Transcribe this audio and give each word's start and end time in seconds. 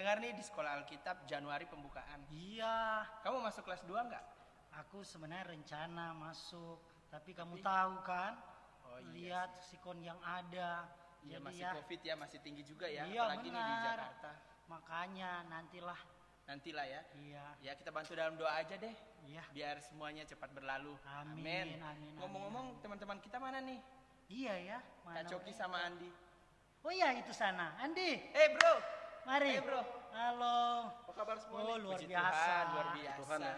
dengar-dengar 0.00 0.16
nih 0.18 0.32
di 0.32 0.40
sekolah 0.40 0.70
Alkitab 0.80 1.28
Januari 1.28 1.68
pembukaan. 1.68 2.24
Iya, 2.32 3.04
Kamu 3.20 3.44
masuk 3.44 3.68
kelas 3.68 3.84
2 3.84 3.92
nggak? 4.08 4.24
aku 4.70 5.02
sebenarnya 5.02 5.50
rencana 5.50 6.14
masuk, 6.14 6.78
tapi 7.12 7.34
kamu 7.36 7.58
tahu 7.60 8.00
kan? 8.00 8.32
Oh, 8.86 8.96
iya 9.12 9.44
Lihat 9.44 9.50
sikon 9.66 9.98
yang 10.00 10.16
ada. 10.22 10.86
Iya 11.20 11.36
Jadi 11.36 11.44
masih 11.44 11.60
ya, 11.60 11.70
covid 11.76 12.00
ya, 12.00 12.14
masih 12.16 12.38
tinggi 12.40 12.62
juga 12.64 12.86
ya, 12.88 13.04
Iya, 13.04 13.28
apalagi 13.28 13.50
nih 13.50 13.60
di 13.60 13.74
benar. 13.76 13.98
Jakarta. 14.00 14.32
makanya 14.70 15.30
nantilah. 15.52 16.00
Nantilah 16.48 16.86
ya. 16.86 17.00
Iya, 17.12 17.44
Ya 17.60 17.72
kita 17.76 17.90
bantu 17.92 18.14
dalam 18.16 18.38
doa 18.40 18.56
aja 18.56 18.78
deh, 18.78 18.94
iya. 19.26 19.44
biar 19.52 19.82
semuanya 19.84 20.24
cepat 20.24 20.48
berlalu. 20.54 20.96
Amin, 21.04 21.76
amin, 21.76 22.14
Ngomong-ngomong 22.16 22.80
teman-teman 22.80 23.18
kita 23.20 23.36
mana 23.36 23.60
nih? 23.60 23.82
Iya 24.30 24.54
ya. 24.64 24.78
Kak 24.80 25.04
mana 25.04 25.28
Coki 25.28 25.50
orang? 25.50 25.58
sama 25.60 25.76
Andi. 25.82 26.08
Oh 26.80 26.88
iya 26.88 27.12
itu 27.12 27.34
sana. 27.34 27.74
Andi, 27.76 28.16
Eh 28.32 28.48
bro, 28.54 28.74
mari. 29.26 29.50
Eh, 29.52 29.60
bro. 29.60 29.82
Halo. 30.10 30.60
apa 30.90 31.12
kabar 31.14 31.36
semua 31.38 31.58
Oh, 31.60 31.76
luar 31.78 31.96
Puji 31.96 32.06
biasa. 32.08 32.34
Tuhan, 32.34 32.64
luar 32.70 32.88
biasa. 32.92 33.18
Tuhan 33.20 33.38
ya. 33.40 33.54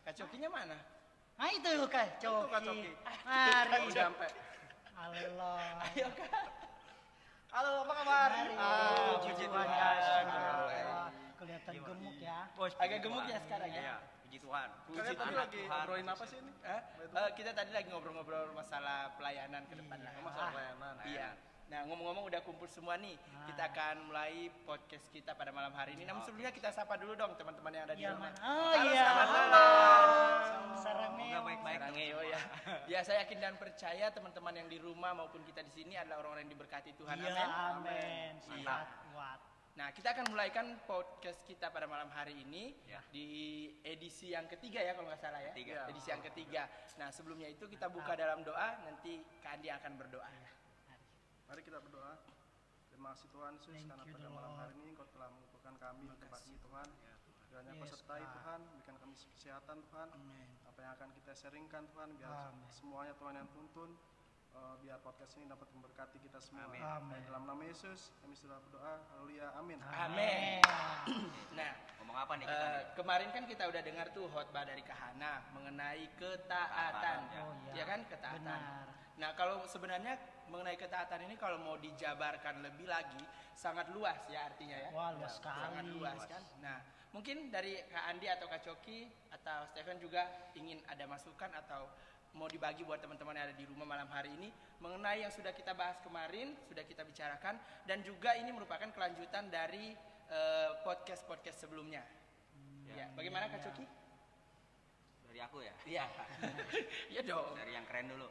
Kak 0.00 0.12
Cokinya 0.14 0.48
mana? 0.48 0.78
Nah 1.34 1.48
itu 1.50 1.70
Kak 1.86 2.08
Coki. 2.18 2.48
Kak 2.48 2.60
Coki. 2.62 2.90
Mari. 3.28 3.78
Udah 3.86 4.04
sampai. 4.04 4.28
Halo. 4.98 5.52
Ayo 5.80 6.08
kak. 6.10 6.46
Halo, 7.48 7.70
apa 7.82 7.92
kabar? 7.94 8.30
Mari. 8.34 8.54
Ah, 8.54 9.14
Puji 9.16 9.32
Tuhan 9.40 9.66
Tuhan. 9.66 9.68
ya. 9.70 9.88
Kelihatan 11.38 11.72
gemuk 11.78 12.16
ya. 12.18 12.38
Agak 12.76 12.98
gemuk 12.98 13.24
ya 13.24 13.38
sekarang 13.38 13.70
ya. 13.70 13.78
Iya, 13.80 13.96
puji 14.20 14.38
Tuhan. 14.42 14.68
Puji 14.84 14.98
Kalian 14.98 15.14
tadi 15.14 15.22
Tuhan. 15.22 15.34
lagi 15.38 15.60
ngobrolin 15.64 16.08
apa 16.08 16.24
sih 16.26 16.38
ini? 16.38 16.52
Eh, 16.66 16.80
eh, 17.14 17.28
kita 17.32 17.50
tadi 17.54 17.70
lagi 17.70 17.88
ngobrol-ngobrol 17.88 18.50
masalah 18.52 19.14
pelayanan 19.14 19.62
ke 19.70 19.74
depan 19.78 19.98
lah. 20.02 20.12
Masalah 20.18 20.50
pelayanan. 20.50 20.94
Iya. 21.06 21.28
Nah 21.68 21.84
ngomong-ngomong 21.84 22.24
udah 22.24 22.40
kumpul 22.40 22.64
semua 22.64 22.96
nih, 22.96 23.12
Ah. 23.28 23.44
kita 23.44 23.68
akan 23.68 24.08
mulai 24.08 24.48
podcast 24.64 25.04
kita 25.08 25.36
pada 25.36 25.52
malam 25.52 25.68
hari 25.70 25.92
ini. 25.92 26.08
Namun 26.08 26.24
sebelumnya 26.24 26.48
kita 26.48 26.72
sapa 26.72 26.96
dulu 26.96 27.12
dong 27.12 27.36
teman-teman 27.36 27.68
yang 27.70 27.84
ada 27.84 27.92
di 27.92 28.02
Iya 28.02 28.16
rumah. 28.16 28.32
Oh 28.40 28.72
Halo, 28.72 28.88
iya. 28.88 29.04
selamat 29.04 29.28
Halo. 29.28 29.36
malam. 29.36 30.08
Sarameo. 30.78 31.28
Semoga 31.28 31.40
baik-baik. 31.44 31.76
Sarangeo 31.78 32.20
ya. 32.24 32.40
ya 32.96 33.00
saya 33.04 33.16
yakin 33.22 33.38
dan 33.38 33.54
percaya 33.54 34.06
teman-teman 34.08 34.54
yang 34.56 34.68
di 34.68 34.78
rumah 34.78 35.12
maupun 35.12 35.44
kita 35.44 35.60
di 35.60 35.68
sini 35.70 35.94
adalah 35.94 36.24
orang-orang 36.24 36.48
yang 36.48 36.54
diberkati 36.56 36.90
Tuhan. 36.94 37.14
Iya, 37.14 37.36
Amin. 37.36 37.48
amin. 37.84 38.32
Sehat 38.40 38.88
kuat. 39.12 39.38
Nah, 39.76 39.94
kita 39.94 40.10
akan 40.10 40.26
mulaikan 40.26 40.66
podcast 40.82 41.44
kita 41.44 41.68
pada 41.68 41.86
malam 41.86 42.10
hari 42.10 42.34
ini 42.34 42.74
Ya. 42.82 42.98
di 43.14 43.28
edisi 43.84 44.32
yang 44.32 44.48
ketiga 44.48 44.80
ya 44.80 44.90
kalau 44.90 45.06
nggak 45.06 45.20
salah 45.20 45.38
ya. 45.38 45.52
Ketiga. 45.52 45.84
Edisi 45.86 46.08
yang 46.08 46.24
ketiga. 46.24 46.62
Nah, 46.96 47.12
sebelumnya 47.12 47.46
itu 47.46 47.68
kita 47.68 47.86
buka 47.86 48.16
dalam 48.16 48.40
doa, 48.40 48.74
nanti 48.82 49.20
Kak 49.38 49.60
Andi 49.60 49.68
akan 49.68 49.92
berdoa. 49.94 50.26
Mari 51.48 51.60
kita 51.62 51.78
berdoa. 51.80 52.14
Terima 52.88 53.14
kasih 53.14 53.28
Tuhan 53.30 53.52
Yesus 53.56 53.72
Thank 53.72 53.88
karena 53.88 54.04
you, 54.04 54.14
pada 54.14 54.28
malam 54.28 54.52
hari 54.58 54.74
ini 54.76 54.90
Kau 54.92 55.06
telah 55.08 55.28
mengumpulkan 55.30 55.74
kami 55.76 56.02
di 56.04 56.16
tempat 56.18 56.40
ini 56.44 56.56
Tuhan. 56.58 56.88
Kiranya 57.48 57.72
Kau 57.72 57.80
Yes, 57.80 57.92
sertai 57.94 58.20
God. 58.20 58.32
Tuhan, 58.34 58.60
berikan 58.68 58.96
kami 58.98 59.14
kesehatan 59.16 59.76
Tuhan. 59.82 60.08
Amin. 60.10 60.48
Apa 60.66 60.78
yang 60.78 60.92
akan 60.94 61.08
kita 61.14 61.32
sharingkan 61.34 61.82
Tuhan, 61.88 62.08
biar 62.14 62.30
Amin. 62.50 62.68
semuanya 62.70 63.14
Tuhan 63.14 63.34
yang 63.34 63.48
tuntun. 63.50 63.90
eh, 64.48 64.74
biar 64.80 64.98
podcast 64.98 65.36
ini 65.36 65.44
dapat 65.46 65.68
memberkati 65.70 66.18
kita 66.18 66.40
semua. 66.40 66.66
Amin. 66.66 66.80
Amin. 66.82 67.20
Dalam 67.22 67.44
nama 67.44 67.62
Yesus 67.62 68.10
kami 68.18 68.32
sudah 68.34 68.58
berdoa. 68.58 68.96
Haleluya. 69.06 69.52
Amin. 69.54 69.76
Amin. 69.84 70.64
Nah, 71.52 71.72
Ngomong 72.00 72.16
apa 72.16 72.32
nih 72.34 72.46
kita? 72.48 72.56
eh, 72.58 72.66
nih? 72.66 72.84
kemarin 72.96 73.28
kan 73.30 73.44
kita 73.44 73.64
udah 73.64 73.82
dengar 73.84 74.06
tuh 74.10 74.24
khotbah 74.26 74.64
dari 74.64 74.80
Kak 74.80 74.96
Hana 74.96 75.46
mengenai 75.52 76.10
ketaatan. 76.16 77.18
Ya. 77.28 77.40
Oh 77.44 77.54
Ya 77.70 77.72
iya. 77.72 77.84
kan 77.86 78.00
ketaatan. 78.08 78.40
Benar. 78.42 78.86
Nah, 79.18 79.34
kalau 79.34 79.66
sebenarnya 79.66 80.14
mengenai 80.46 80.78
ketaatan 80.78 81.26
ini 81.26 81.34
kalau 81.34 81.58
mau 81.58 81.74
dijabarkan 81.76 82.62
lebih 82.62 82.86
lagi 82.86 83.18
sangat 83.52 83.90
luas 83.90 84.18
ya 84.30 84.46
artinya 84.46 84.78
ya. 84.78 84.90
Wah, 84.94 85.10
luas 85.18 85.36
Ya, 85.36 85.50
Sangat 85.50 85.84
sekali. 85.84 85.96
luas 85.98 86.20
kan. 86.24 86.42
Nah, 86.62 86.78
mungkin 87.10 87.50
dari 87.50 87.82
Kak 87.90 88.04
Andi 88.14 88.26
atau 88.30 88.46
Kak 88.46 88.62
Coki 88.62 89.10
atau 89.34 89.66
Stephen 89.74 89.98
juga 89.98 90.22
ingin 90.54 90.78
ada 90.86 91.04
masukan 91.10 91.50
atau 91.50 91.90
mau 92.38 92.46
dibagi 92.46 92.86
buat 92.86 93.02
teman-teman 93.02 93.34
yang 93.34 93.46
ada 93.50 93.56
di 93.56 93.66
rumah 93.66 93.88
malam 93.88 94.06
hari 94.12 94.30
ini 94.30 94.52
mengenai 94.78 95.26
yang 95.26 95.32
sudah 95.34 95.50
kita 95.50 95.74
bahas 95.74 95.98
kemarin, 96.06 96.54
sudah 96.70 96.86
kita 96.86 97.02
bicarakan 97.02 97.58
dan 97.88 97.98
juga 98.06 98.38
ini 98.38 98.54
merupakan 98.54 98.86
kelanjutan 98.94 99.50
dari 99.50 99.96
eh, 100.30 100.70
podcast-podcast 100.86 101.66
sebelumnya. 101.66 102.04
Ya, 102.88 103.10
bagaimana 103.18 103.50
Kak 103.50 103.66
Coki? 103.66 103.84
Dari 105.26 105.40
aku 105.42 105.58
ya. 105.60 105.74
Iya. 105.84 106.04
Iya 107.12 107.22
dong. 107.26 107.52
Dari 107.58 107.72
yang 107.74 107.84
keren 107.84 108.08
dulu. 108.14 108.28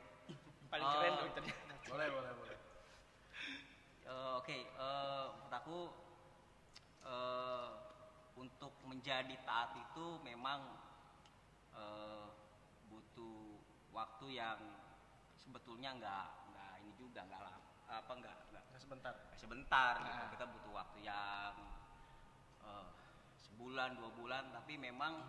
Paling 0.67 0.83
Oh. 0.85 0.93
keren 0.93 1.13
dong 1.15 1.31
ternyata. 1.33 1.73
Boleh, 1.87 2.07
boleh, 2.11 2.31
boleh. 2.35 2.57
Eh, 4.07 4.31
Oke, 4.39 4.57
eh, 4.67 5.25
menurut 5.35 5.53
aku 5.53 5.79
eh, 7.03 7.69
untuk 8.35 8.73
menjadi 8.83 9.35
taat 9.43 9.71
itu 9.75 10.19
memang 10.23 10.67
eh, 11.71 12.27
butuh 12.87 13.59
waktu 13.91 14.27
yang 14.35 14.59
sebetulnya 15.39 15.95
nggak 15.95 16.27
nggak 16.51 16.71
ini 16.83 16.91
juga 16.95 17.23
nggak 17.23 17.41
lama 17.41 17.63
apa 17.87 18.11
nggak 18.19 18.35
nggak 18.51 18.63
sebentar. 18.75 19.13
sebentar 19.39 19.93
gitu. 20.03 20.19
Ah. 20.19 20.29
kita 20.35 20.45
butuh 20.51 20.71
waktu 20.75 20.97
yang 21.03 21.55
eh, 22.63 22.87
sebulan 23.39 23.95
dua 23.95 24.11
bulan 24.11 24.43
tapi 24.51 24.75
memang 24.75 25.23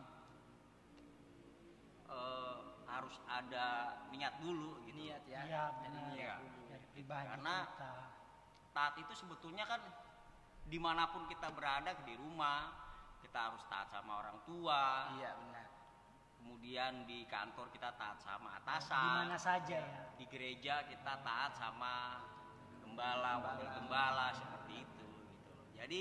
eh, 2.11 2.59
harus 2.89 3.17
ada 3.25 3.67
niat 4.09 4.41
dulu 4.41 4.81
gitu 4.85 4.97
Niat 4.99 5.23
ya. 5.29 5.41
Iya, 5.45 5.65
Jadi 5.79 5.89
benar. 5.93 6.09
niat 6.09 6.17
Iya. 6.17 6.35
dulu. 6.41 7.05
Karena- 7.09 7.65
kita. 7.69 7.93
taat 8.69 8.95
itu 8.97 9.11
sebetulnya 9.13 9.65
kan 9.65 9.81
di 10.63 10.79
mana 10.79 11.11
pun 11.11 11.27
kita 11.27 11.51
berada 11.51 11.95
di 12.03 12.15
rumah 12.15 12.71
kita 13.19 13.51
harus 13.51 13.63
taat 13.67 13.91
sama 13.91 14.23
orang 14.23 14.39
tua 14.47 15.11
Iya 15.17 15.35
benar. 15.35 15.67
kemudian 16.39 16.93
di 17.03 17.27
kantor 17.27 17.71
kita 17.71 17.91
taat 17.95 18.23
sama 18.23 18.55
Di 18.55 18.57
atasan 18.63 19.27
mana 19.27 19.39
saja 19.41 19.79
ya. 19.83 20.03
di 20.15 20.25
gereja 20.31 20.87
kita 20.87 21.23
taat 21.23 21.59
sama 21.59 22.23
gembala 22.79 23.43
wakil 23.43 23.67
gembala 23.73 24.31
seperti 24.31 24.87
itu 24.87 25.07
gitu 25.27 25.55
jadi 25.75 26.01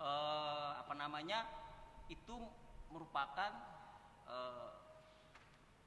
eh, 0.00 0.70
apa 0.80 0.94
namanya 0.96 1.44
itu 2.08 2.36
merupakan 2.88 3.50
eh, 4.24 4.69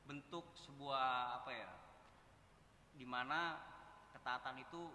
bentuk 0.03 0.51
sebuah 0.59 1.39
apa 1.41 1.51
ya 1.51 1.71
di 2.93 3.05
mana 3.07 3.57
ketaatan 4.11 4.59
itu 4.59 4.91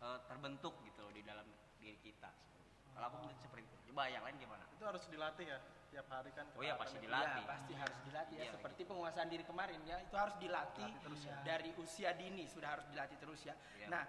eh, 0.00 0.18
terbentuk 0.26 0.80
gitu 0.82 1.00
loh 1.04 1.12
di 1.12 1.22
dalam 1.22 1.46
diri 1.78 1.98
kita 2.00 2.30
kalau 2.92 3.08
aku 3.08 3.16
melihat 3.24 3.40
seperti 3.44 3.64
itu 3.68 3.76
coba 3.92 4.08
yang 4.08 4.24
lain 4.24 4.36
gimana 4.40 4.64
Itu 4.72 4.84
harus 4.88 5.04
dilatih 5.08 5.46
ya 5.46 5.58
tiap 5.92 6.08
hari 6.08 6.32
kan. 6.32 6.48
Oh 6.56 6.64
iya, 6.64 6.72
pasti 6.80 6.96
dilatih. 6.96 7.44
Iya, 7.44 7.52
pasti 7.52 7.72
harus 7.76 7.98
dilatih 8.08 8.34
ya. 8.40 8.42
Iya, 8.48 8.52
Seperti 8.56 8.80
penguasaan 8.88 9.28
diri 9.28 9.44
kemarin 9.44 9.80
ya, 9.84 10.00
itu 10.00 10.16
harus 10.16 10.32
dilatih 10.40 10.88
Dilatih 10.88 11.04
terus 11.04 11.20
ya. 11.28 11.36
dari 11.44 11.70
usia 11.76 12.10
dini 12.16 12.44
sudah 12.48 12.68
harus 12.80 12.86
dilatih 12.88 13.16
terus 13.20 13.40
ya. 13.44 13.54
Iya. 13.76 13.86
Nah, 13.92 14.02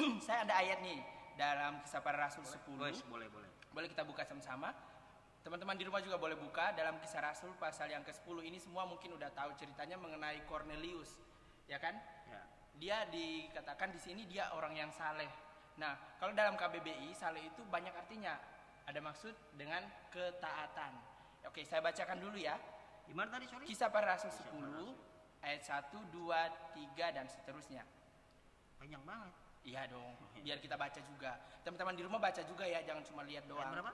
saya 0.24 0.48
ada 0.48 0.54
ayat 0.56 0.80
nih 0.80 0.98
dalam 1.36 1.84
kisah 1.84 2.00
para 2.00 2.16
rasul 2.16 2.42
10. 2.48 2.80
Wes, 2.80 3.04
boleh 3.04 3.28
boleh 3.28 3.50
Boleh 3.76 3.88
kita 3.92 4.08
buka 4.08 4.24
sama-sama. 4.24 4.72
Teman-teman 5.48 5.80
di 5.80 5.88
rumah 5.88 6.04
juga 6.04 6.20
boleh 6.20 6.36
buka 6.36 6.76
dalam 6.76 7.00
kisah 7.00 7.24
Rasul 7.24 7.56
pasal 7.56 7.88
yang 7.88 8.04
ke-10 8.04 8.36
ini 8.44 8.60
semua 8.60 8.84
mungkin 8.84 9.16
udah 9.16 9.32
tahu 9.32 9.56
ceritanya 9.56 9.96
mengenai 9.96 10.44
Cornelius. 10.44 11.16
Ya 11.64 11.80
kan? 11.80 11.96
ya 12.28 12.44
Dia 12.76 12.96
dikatakan 13.08 13.88
di 13.88 13.96
sini 13.96 14.28
dia 14.28 14.52
orang 14.52 14.76
yang 14.76 14.92
saleh. 14.92 15.32
Nah, 15.80 15.96
kalau 16.20 16.36
dalam 16.36 16.52
KBBI 16.52 17.16
saleh 17.16 17.48
itu 17.48 17.64
banyak 17.64 17.96
artinya. 17.96 18.36
Ada 18.92 19.00
maksud 19.00 19.32
dengan 19.56 19.88
ketaatan. 20.12 20.92
Oke, 21.48 21.64
saya 21.64 21.80
bacakan 21.80 22.20
dulu 22.20 22.36
ya. 22.36 22.60
gimana 23.08 23.32
tadi 23.32 23.48
sorry 23.48 23.64
Kisah 23.64 23.88
para 23.88 24.04
Rasul 24.04 24.28
10 24.52 24.52
ayat 25.40 25.64
1, 25.64 26.12
2, 26.12 26.92
3 26.92 27.16
dan 27.16 27.24
seterusnya. 27.24 27.88
banyak 28.76 29.00
banget 29.00 29.32
Iya 29.64 29.88
dong, 29.88 30.12
biar 30.44 30.60
kita 30.60 30.76
baca 30.76 31.00
juga. 31.00 31.40
Teman-teman 31.64 31.96
di 31.96 32.04
rumah 32.04 32.20
baca 32.20 32.44
juga 32.44 32.68
ya, 32.68 32.84
jangan 32.84 33.00
cuma 33.00 33.24
lihat 33.24 33.48
doang. 33.48 33.64
Ayat 33.64 33.80
berapa? 33.80 33.92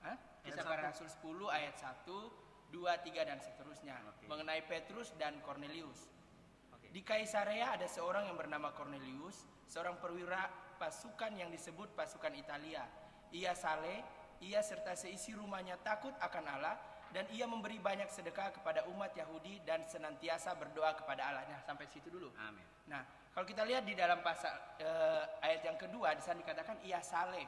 Hah? 0.00 0.33
Kisah 0.44 0.64
para. 0.64 0.92
Rasul 0.92 1.08
10 1.08 1.48
ayat 1.48 1.74
1, 1.80 2.04
2, 2.04 2.76
3 2.76 3.28
dan 3.28 3.38
seterusnya. 3.40 3.96
Oke. 4.12 4.28
Mengenai 4.28 4.60
Petrus 4.68 5.16
dan 5.16 5.40
Cornelius. 5.40 6.12
Oke. 6.76 6.92
Di 6.92 7.00
Kaisarea 7.00 7.72
ada 7.72 7.88
seorang 7.88 8.28
yang 8.28 8.36
bernama 8.36 8.76
Cornelius, 8.76 9.48
seorang 9.64 9.96
perwira 9.96 10.52
pasukan 10.76 11.32
yang 11.32 11.48
disebut 11.48 11.96
pasukan 11.96 12.36
Italia. 12.36 12.84
Ia 13.32 13.56
saleh, 13.56 14.04
ia 14.44 14.60
serta 14.60 14.92
seisi 14.92 15.32
rumahnya 15.32 15.80
takut 15.80 16.12
akan 16.20 16.44
Allah 16.44 16.76
dan 17.14 17.24
ia 17.30 17.46
memberi 17.46 17.78
banyak 17.78 18.10
sedekah 18.10 18.50
kepada 18.50 18.84
umat 18.90 19.14
Yahudi 19.14 19.62
dan 19.62 19.86
senantiasa 19.86 20.58
berdoa 20.58 20.98
kepada 20.98 21.30
Allah. 21.30 21.46
Nah, 21.46 21.62
sampai 21.62 21.86
situ 21.86 22.10
dulu. 22.10 22.34
amin 22.36 22.66
Nah, 22.90 23.06
kalau 23.30 23.46
kita 23.46 23.62
lihat 23.62 23.86
di 23.86 23.94
dalam 23.94 24.20
pasal 24.20 24.50
eh, 24.82 25.22
ayat 25.40 25.62
yang 25.62 25.78
kedua 25.78 26.12
di 26.18 26.22
sana 26.22 26.42
dikatakan 26.42 26.82
ia 26.82 26.98
saleh. 27.00 27.46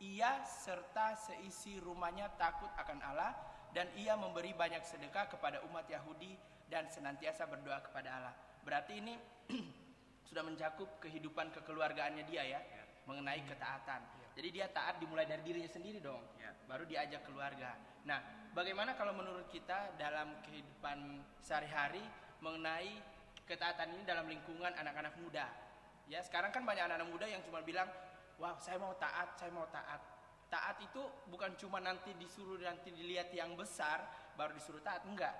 Ia 0.00 0.40
serta 0.46 1.12
seisi 1.16 1.76
rumahnya 1.76 2.32
takut 2.40 2.72
akan 2.80 2.98
Allah 3.04 3.36
dan 3.76 3.86
ia 3.94 4.16
memberi 4.16 4.56
banyak 4.56 4.82
sedekah 4.82 5.28
kepada 5.28 5.62
umat 5.70 5.86
Yahudi 5.86 6.34
dan 6.70 6.88
senantiasa 6.88 7.44
berdoa 7.50 7.82
kepada 7.84 8.08
Allah. 8.16 8.34
Berarti 8.64 8.98
ini 8.98 9.14
sudah 10.28 10.46
mencakup 10.46 11.02
kehidupan 11.02 11.50
kekeluargaannya 11.52 12.24
dia 12.30 12.42
ya, 12.46 12.60
mengenai 13.04 13.42
ketaatan. 13.44 14.00
Jadi 14.38 14.48
dia 14.54 14.70
taat 14.70 15.02
dimulai 15.02 15.26
dari 15.26 15.42
dirinya 15.42 15.68
sendiri 15.68 15.98
dong. 15.98 16.22
Ya. 16.38 16.54
Baru 16.70 16.86
diajak 16.86 17.26
keluarga. 17.26 17.74
Nah, 18.06 18.22
bagaimana 18.54 18.94
kalau 18.94 19.12
menurut 19.12 19.50
kita 19.50 19.98
dalam 19.98 20.38
kehidupan 20.46 21.20
sehari-hari 21.42 22.00
mengenai 22.40 23.02
ketaatan 23.44 23.90
ini 23.98 24.02
dalam 24.06 24.30
lingkungan 24.30 24.70
anak-anak 24.78 25.18
muda? 25.18 25.50
Ya, 26.06 26.22
sekarang 26.22 26.54
kan 26.54 26.62
banyak 26.62 26.88
anak-anak 26.88 27.10
muda 27.10 27.26
yang 27.26 27.42
cuma 27.42 27.62
bilang, 27.62 27.90
"Wah, 28.40 28.56
saya 28.56 28.80
mau 28.80 28.96
taat, 28.96 29.36
saya 29.36 29.52
mau 29.52 29.68
taat." 29.68 30.00
Taat 30.50 30.82
itu 30.82 30.98
bukan 31.30 31.54
cuma 31.54 31.78
nanti 31.78 32.10
disuruh 32.16 32.58
nanti 32.58 32.90
dilihat 32.90 33.30
yang 33.30 33.54
besar 33.54 34.02
baru 34.34 34.50
disuruh 34.50 34.80
taat, 34.80 35.06
enggak. 35.06 35.30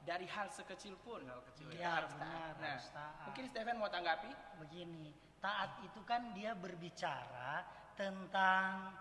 Dari 0.00 0.24
hal 0.24 0.48
sekecil 0.48 0.96
pun 1.02 1.20
Hal 1.26 1.42
kecil 1.44 1.68
ya. 1.74 2.00
harus 2.00 2.12
benar, 2.14 2.30
taat. 2.30 2.54
Nah, 2.56 2.70
harus 2.72 2.88
taat. 2.88 3.14
mungkin 3.26 3.44
Stephen 3.48 3.76
mau 3.76 3.90
tanggapi? 3.90 4.30
begini 4.60 5.10
taat 5.40 5.80
itu 5.80 6.00
kan 6.04 6.32
dia 6.32 6.52
berbicara 6.52 7.64
tentang 7.96 8.92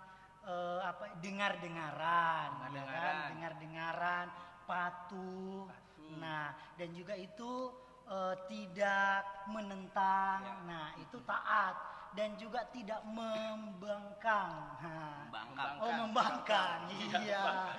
eh, 0.42 0.80
apa 0.82 1.16
dengar-dengaran 1.20 2.50
ya 2.50 2.60
kan 2.60 2.72
Dengar-dengaran. 2.72 3.28
dengar-dengaran 3.36 4.28
patuh. 4.66 5.68
Patuh. 5.68 6.16
nah 6.18 6.52
dan 6.76 6.90
juga 6.92 7.14
itu 7.14 7.72
eh, 8.08 8.36
tidak 8.48 9.22
menentang 9.48 10.40
Ya. 10.42 10.54
nah 10.66 10.88
itu 10.98 11.18
taat 11.24 11.76
dan 12.18 12.34
juga 12.40 12.66
tidak 12.74 13.02
membangkang 13.06 14.70
Nah, 14.80 15.30
Membangkang. 15.30 15.76
Oh 15.84 15.94
membangkang, 15.94 16.80
iya. 17.22 17.76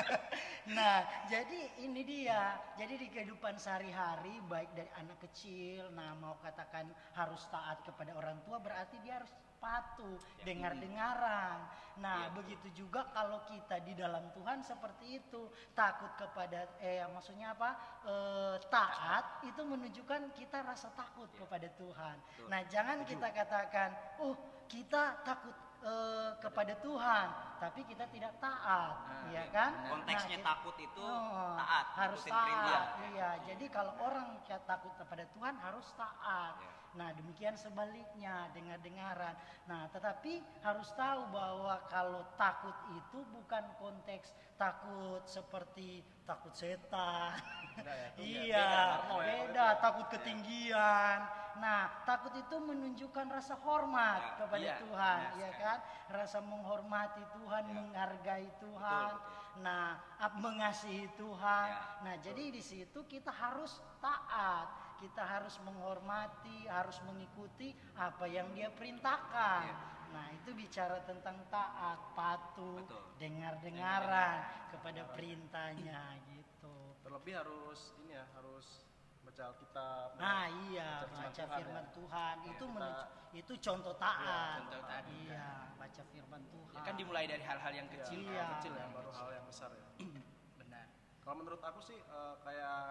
nah 0.76 1.04
jadi 1.28 1.60
ini 1.84 2.00
dia, 2.06 2.56
jadi 2.80 2.96
di 2.96 3.08
kehidupan 3.12 3.60
sehari-hari 3.60 4.40
baik 4.48 4.72
dari 4.72 4.88
anak 4.96 5.20
kecil, 5.28 5.92
nah 5.92 6.16
mau 6.16 6.38
katakan 6.40 6.88
harus 7.12 7.44
taat 7.52 7.84
kepada 7.84 8.16
orang 8.16 8.40
tua 8.48 8.56
berarti 8.62 8.96
dia 9.04 9.20
harus 9.20 9.30
patuh, 9.64 10.16
Ya. 10.36 10.44
dengar-dengaran. 10.44 11.58
Nah 12.04 12.28
Ya. 12.28 12.34
begitu 12.36 12.68
juga 12.74 13.08
kalau 13.16 13.40
kita 13.48 13.80
di 13.80 13.96
dalam 13.96 14.28
Tuhan 14.36 14.60
seperti 14.60 15.24
itu, 15.24 15.48
takut 15.72 16.12
kepada, 16.20 16.68
eh 16.84 17.00
maksudnya 17.08 17.56
apa? 17.56 17.70
Eh, 18.04 18.56
taat 18.68 19.40
itu 19.48 19.62
menunjukkan 19.64 20.36
kita 20.36 20.60
rasa 20.60 20.92
takut 20.92 21.30
Ya. 21.32 21.38
kepada 21.40 21.68
Tuhan. 21.80 22.16
Betul. 22.20 22.46
Nah 22.52 22.60
jangan 22.68 22.98
kita 23.08 23.28
katakan, 23.32 23.90
oh 24.20 24.36
kita 24.68 25.24
takut 25.24 25.54
eh, 25.84 26.32
kepada 26.40 26.72
Tuhan, 26.80 27.26
tapi 27.60 27.84
kita 27.84 28.08
tidak 28.08 28.32
taat, 28.40 28.96
Nah, 29.04 29.28
ya 29.28 29.44
iya, 29.44 29.52
kan? 29.52 29.68
benar. 29.76 29.90
Konteksnya 29.92 30.38
Nah, 30.40 30.46
takut 30.56 30.76
itu 30.80 31.04
Oh, 31.04 31.52
taat, 31.60 31.86
harus 31.92 32.24
taat. 32.24 32.32
perintah. 32.40 32.82
Iya, 33.12 33.30
jadi 33.52 33.64
kalau 33.68 33.92
orang 34.00 34.40
takut 34.64 34.96
kepada 34.96 35.28
Tuhan 35.36 35.54
harus 35.60 35.84
taat. 35.92 36.56
Ya. 36.56 36.72
Nah, 36.94 37.10
demikian 37.10 37.58
sebaliknya 37.58 38.46
dengar-dengaran. 38.54 39.34
Nah, 39.66 39.90
tetapi 39.90 40.38
harus 40.62 40.86
tahu 40.94 41.26
bahwa 41.34 41.82
kalau 41.90 42.22
takut 42.38 42.74
itu 42.94 43.18
bukan 43.34 43.66
konteks 43.82 44.30
takut 44.54 45.26
seperti 45.26 46.06
takut 46.22 46.54
setan. 46.54 47.34
ya. 47.82 48.14
iya, 48.14 48.46
Beda, 48.46 48.78
ya. 49.10 49.26
beda, 49.26 49.66
takut 49.82 50.06
ketinggian. 50.14 51.18
Nah, 51.58 51.90
takut 52.06 52.34
itu 52.38 52.56
menunjukkan 52.62 53.26
rasa 53.30 53.58
hormat 53.58 54.22
Ya, 54.22 54.34
kepada 54.38 54.62
iya, 54.62 54.76
Tuhan, 54.78 55.18
ya 55.38 55.50
kan? 55.58 55.78
Rasa 56.10 56.38
menghormati 56.46 57.22
Tuhan, 57.34 57.62
Ya. 57.66 57.74
menghargai 57.74 58.48
Tuhan. 58.62 59.10
betul. 59.10 59.43
Nah, 59.62 59.98
mengasihi 60.40 61.06
Tuhan. 61.14 61.68
Ya, 61.70 61.82
nah, 62.02 62.16
jadi 62.18 62.50
di 62.50 62.62
situ 62.62 63.06
kita 63.06 63.30
harus 63.30 63.78
taat, 64.02 64.98
kita 64.98 65.22
harus 65.22 65.54
menghormati, 65.62 66.66
harus 66.66 66.98
mengikuti 67.06 67.70
apa 67.94 68.26
yang 68.26 68.50
Dia 68.56 68.72
perintahkan. 68.74 69.62
Ya. 69.68 69.76
Nah, 70.14 70.26
itu 70.30 70.54
bicara 70.54 71.02
tentang 71.02 71.42
taat, 71.50 71.98
patuh, 72.14 72.78
Betul. 72.86 73.02
dengar-dengaran 73.18 74.70
kepada 74.70 75.02
perintahnya 75.10 76.22
gitu. 76.30 76.94
Terlebih 77.02 77.34
harus 77.42 77.94
ini 78.02 78.14
ya, 78.14 78.22
harus 78.38 78.86
baca 79.34 79.50
Alkitab. 79.50 80.08
Nah, 80.14 80.44
iya, 80.70 80.90
Baca 81.02 81.10
firman 81.10 81.26
baca 81.26 81.42
Tuhan, 81.42 81.58
firman 81.58 81.82
ya. 81.82 81.90
Tuhan 81.90 82.34
Ya, 82.38 82.46
itu 82.46 82.54
kita- 82.54 82.70
menuju- 82.70 83.10
itu 83.34 83.52
contoh 83.58 83.94
taat. 83.98 84.58
contoh 84.62 84.82
taat. 84.86 85.04
Iya, 85.10 85.48
baca 85.74 86.02
firman 86.06 86.42
Tuhan. 86.46 86.70
Ya 86.70 86.80
kan 86.80 86.94
dimulai 86.94 87.26
dari 87.26 87.42
hal-hal 87.42 87.72
yang 87.74 87.88
kecil. 87.90 88.18
Iya, 88.20 88.30
Iya. 88.30 88.38
hal 88.38 88.52
kecil 88.54 88.72
ya, 88.78 88.86
baru 88.94 89.10
hal 89.10 89.28
yang 89.34 89.46
besar 89.50 89.70
ya. 89.74 89.86
Benar. 90.62 90.86
Kalau 91.18 91.34
menurut 91.34 91.58
aku 91.60 91.80
sih 91.82 91.98
eh, 91.98 92.34
kayak 92.46 92.86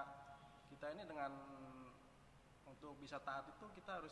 kita 0.68 0.86
ini 0.92 1.04
dengan 1.08 1.32
untuk 2.68 3.00
bisa 3.00 3.24
taat 3.24 3.48
itu 3.48 3.64
kita 3.72 4.04
harus 4.04 4.12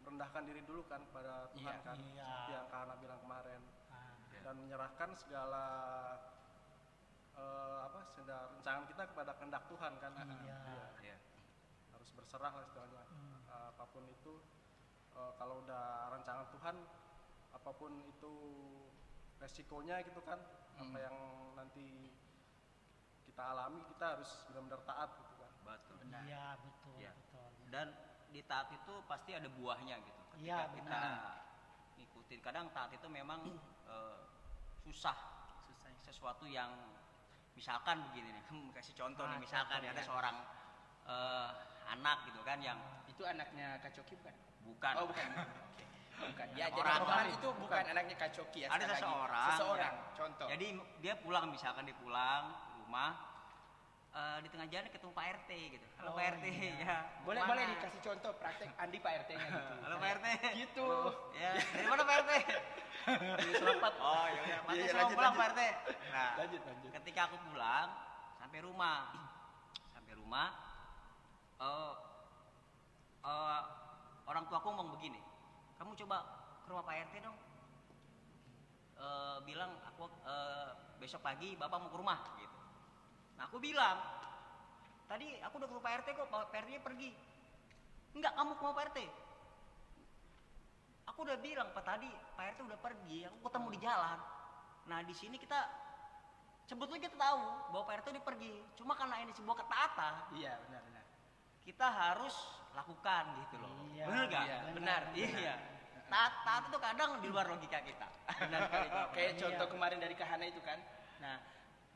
merendahkan 0.00 0.46
diri 0.46 0.62
dulu 0.62 0.86
kan 0.86 1.02
pada 1.10 1.50
Tuhan 1.50 1.66
Iya. 1.74 1.82
kan. 1.82 1.96
Iya. 1.98 2.26
Seperti 2.30 2.52
yang 2.54 2.66
Kak 2.70 2.78
Hana 2.78 2.94
bilang 2.94 3.18
kemarin 3.18 3.62
Ah, 3.90 4.14
dan 4.38 4.54
menyerahkan 4.56 5.10
segala 5.18 5.64
eh, 7.32 7.78
apa 7.82 7.98
segala 8.06 8.46
rancangan 8.52 8.84
kita 8.86 9.02
kepada 9.08 9.32
kehendak 9.34 9.66
Tuhan 9.66 9.92
kan. 9.98 10.12
Iya. 10.14 10.58
Ya. 11.02 11.16
Berserah 12.20 12.52
lah 12.52 12.62
istilahnya. 12.62 13.02
Hmm. 13.08 13.40
Eh, 13.48 13.66
apa 13.72 13.84
pun 13.86 14.04
itu 14.06 14.32
eh, 15.10 15.32
kalau 15.34 15.64
udah 15.64 15.84
rancangan 16.10 16.46
Tuhan 16.52 16.76
apa 17.50 17.70
pun 17.72 17.92
itu 17.98 18.32
resikonya 19.36 20.04
gitu 20.04 20.20
kan 20.20 20.38
apa 20.76 20.84
Hmm. 20.86 20.96
yang 20.96 21.16
nanti 21.54 22.12
kita 23.24 23.42
alami 23.46 23.80
kita 23.86 24.16
harus 24.16 24.30
benar-benar 24.46 24.80
taat 24.84 25.10
gitu 25.16 25.34
kan. 25.36 25.52
Betul. 25.60 25.96
Benar. 25.98 26.22
Iya, 26.24 26.46
betul, 26.58 26.94
Iya. 26.96 27.12
betul. 27.14 27.48
Dan 27.68 27.86
di 28.30 28.40
taat 28.44 28.68
itu 28.70 28.94
pasti 29.04 29.30
ada 29.32 29.48
buahnya 29.48 29.96
gitu. 29.98 30.20
Ketika 30.30 30.40
Iya, 30.40 30.58
kita 30.72 31.00
benar. 31.00 31.36
ngikutin, 31.96 32.38
kadang 32.40 32.66
taat 32.70 32.90
itu 32.92 33.06
memang 33.08 33.40
eh, 33.86 34.18
susah, 34.80 35.16
Susah. 35.66 35.90
sesuatu 36.00 36.46
yang 36.46 36.70
misalkan 37.52 38.00
begini 38.08 38.30
nih, 38.30 38.44
kasih 38.76 38.94
contoh 38.94 39.26
Ah, 39.26 39.34
nih, 39.34 39.42
misalkan 39.42 39.82
contoh, 39.82 39.92
ada 39.92 40.00
ya. 40.00 40.06
seorang 40.06 40.36
eh, 41.02 41.50
anak 41.90 42.18
gitu 42.24 42.40
kan 42.40 42.58
yang 42.58 42.78
Itu 43.06 43.22
anaknya 43.22 43.76
Kak 43.78 43.92
Coki 43.92 44.14
bukan? 44.16 44.34
bukan 44.64 44.92
Oh, 44.94 45.04
bukan. 45.06 45.26
Bukan. 46.20 46.46
Ya, 46.52 46.68
jadi 46.68 46.84
Orang 47.00 47.28
itu 47.28 47.48
bukan 47.56 47.80
anaknya 47.86 48.14
Kak 48.14 48.30
Coki 48.30 48.64
ya. 48.64 48.68
ada 48.68 48.84
lagi. 48.84 48.96
seseorang 48.98 49.48
Seseorang. 49.50 49.94
ya. 49.96 50.12
Contoh. 50.14 50.46
jadi 50.48 50.66
dia 51.00 51.14
pulang 51.16 51.44
misalkan 51.48 51.82
dia 51.82 51.96
pulang 51.96 52.42
ke 52.52 52.74
rumah 52.78 53.10
eh, 54.10 54.38
di 54.40 54.48
tengah 54.48 54.66
jalan 54.66 54.88
ketemu 54.88 55.12
Pak 55.12 55.26
RT 55.34 55.50
gitu 55.72 55.86
halo 55.96 56.08
Oh, 56.08 56.14
Pak 56.14 56.24
RT 56.34 56.44
iya. 56.44 56.72
ya 56.78 56.96
boleh 57.22 57.40
mana?" 57.40 57.50
boleh 57.50 57.64
dikasih 57.72 58.00
contoh 58.02 58.32
praktek 58.34 58.68
Andi 58.76 58.98
Pak 58.98 59.12
RT-nya 59.18 59.46
gitu. 59.46 59.74
halo 59.84 59.94
Pak 59.96 60.10
RT 60.12 60.26
Gitu. 60.58 60.88
ya 61.34 61.50
dari 61.56 61.86
mana 61.86 62.02
Pak 62.02 62.16
RT 62.20 62.32
Serapat. 63.50 63.94
oh 64.04 64.26
ya 64.28 64.40
Iya, 64.44 64.56
iya, 64.76 64.92
lanjut, 64.92 65.16
pulang 65.16 65.32
lanjut. 65.32 65.40
Pak 65.40 65.48
RT 65.50 65.60
nah 66.10 66.30
Lanjut, 66.36 66.60
lanjut. 66.62 66.90
ketika 67.00 67.20
aku 67.26 67.36
pulang 67.44 67.86
sampai 68.36 68.58
rumah 68.60 68.98
sampai 69.88 70.12
rumah 70.14 70.46
eh 71.60 71.94
eh, 73.24 73.60
orang 74.24 74.44
tuaku 74.48 74.68
ngomong 74.72 74.96
begini 74.96 75.20
kamu 75.80 75.96
coba 76.04 76.18
ke 76.64 76.66
rumah 76.68 76.84
Pak 76.84 76.96
RT 77.08 77.14
dong. 77.24 77.38
Eh, 79.00 79.38
bilang 79.48 79.72
aku 79.88 80.04
eh, 80.28 80.68
besok 81.00 81.24
pagi 81.24 81.56
bapak 81.56 81.78
mau 81.80 81.88
ke 81.88 81.98
rumah 82.00 82.20
gitu. 82.36 82.58
Nah 83.40 83.48
aku 83.48 83.56
bilang 83.56 83.96
tadi 85.08 85.40
aku 85.40 85.56
udah 85.56 85.68
ke 85.68 85.74
rumah 85.76 85.86
Pak 85.88 85.94
RT 86.04 86.08
kok 86.16 86.28
Pak 86.28 86.52
RT 86.52 86.68
nya 86.68 86.80
pergi. 86.84 87.10
Enggak 88.12 88.32
kamu 88.36 88.52
ke 88.56 88.62
rumah 88.64 88.76
Pak 88.76 88.86
RT 88.92 88.98
aku 91.20 91.26
udah 91.26 91.38
bilang 91.42 91.68
Pak 91.76 91.84
tadi 91.84 92.08
Pak 92.08 92.44
RT 92.56 92.58
udah 92.64 92.78
pergi 92.80 93.28
aku 93.28 93.38
ketemu 93.44 93.68
di 93.76 93.78
jalan. 93.84 94.18
Nah 94.88 94.98
di 95.04 95.12
sini 95.12 95.36
kita 95.36 95.58
sebetulnya 96.64 97.02
kita 97.02 97.16
tahu 97.18 97.42
bahwa 97.74 97.84
Pak 97.84 97.94
RT 98.00 98.06
udah 98.14 98.24
pergi 98.24 98.52
cuma 98.78 98.94
karena 98.94 99.20
ini 99.20 99.34
sebuah 99.34 99.56
ketaatan 99.60 100.12
Iya, 100.38 100.54
benar. 100.64 100.79
Kita 101.70 101.86
harus 101.86 102.34
lakukan 102.74 103.24
gitu 103.46 103.56
loh 103.62 103.70
Iya, 103.94 104.04
benar 104.10 104.24
nggak 104.26 104.44
iya, 104.46 104.58
benar 104.74 105.02
iya 105.14 105.54
taat 106.10 106.34
taat 106.42 106.62
itu 106.66 106.78
kadang 106.82 107.10
di 107.22 107.30
luar 107.30 107.46
logika 107.46 107.78
kita 107.86 108.10
Benar 108.38 108.60
sekali. 108.70 108.88
Kayak 109.14 109.32
Iya. 109.34 109.40
contoh 109.42 109.66
kemarin 109.74 109.98
dari 109.98 110.14
Kahana 110.14 110.44
itu 110.46 110.60
kan. 110.62 110.78
Nah, 111.18 111.36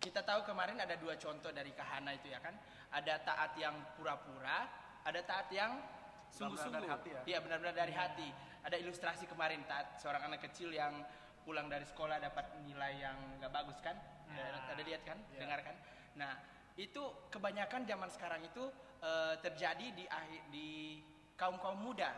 kita 0.02 0.20
tahu 0.26 0.42
kemarin 0.42 0.76
ada 0.82 0.98
dua 0.98 1.14
contoh 1.14 1.54
dari 1.54 1.70
Kahana 1.72 2.10
itu 2.12 2.26
ya 2.28 2.42
kan. 2.42 2.58
Ada 2.90 3.22
taat 3.22 3.54
yang 3.54 3.74
pura-pura, 3.94 4.66
ada 5.06 5.20
taat 5.22 5.48
yang 5.54 5.78
sungguh-sungguh. 6.34 6.90
ya? 7.06 7.22
Iya, 7.22 7.38
benar-benar 7.38 7.74
dari 7.74 7.94
hati. 7.94 8.28
Ada 8.66 8.76
ilustrasi 8.82 9.30
kemarin 9.30 9.62
taat 9.70 9.98
seorang 10.02 10.26
anak 10.26 10.42
kecil 10.50 10.74
yang 10.74 11.06
pulang 11.46 11.70
dari 11.70 11.84
sekolah 11.86 12.18
dapat 12.18 12.50
nilai 12.66 12.98
yang 12.98 13.16
nggak 13.38 13.52
bagus 13.52 13.78
kan? 13.78 13.94
Nah. 14.34 14.74
Ada 14.74 14.82
lihat 14.82 15.02
kan? 15.06 15.18
Iya. 15.30 15.38
Dengar 15.46 15.60
kan? 15.62 15.76
Nah, 16.18 16.32
itu 16.74 17.02
kebanyakan 17.30 17.86
zaman 17.86 18.10
sekarang 18.10 18.42
itu 18.42 18.64
eh, 19.04 19.34
terjadi 19.44 19.86
di 19.92 20.04
akhir 20.08 20.42
di 20.48 20.98
kaum-kaum 21.36 21.76
muda, 21.76 22.10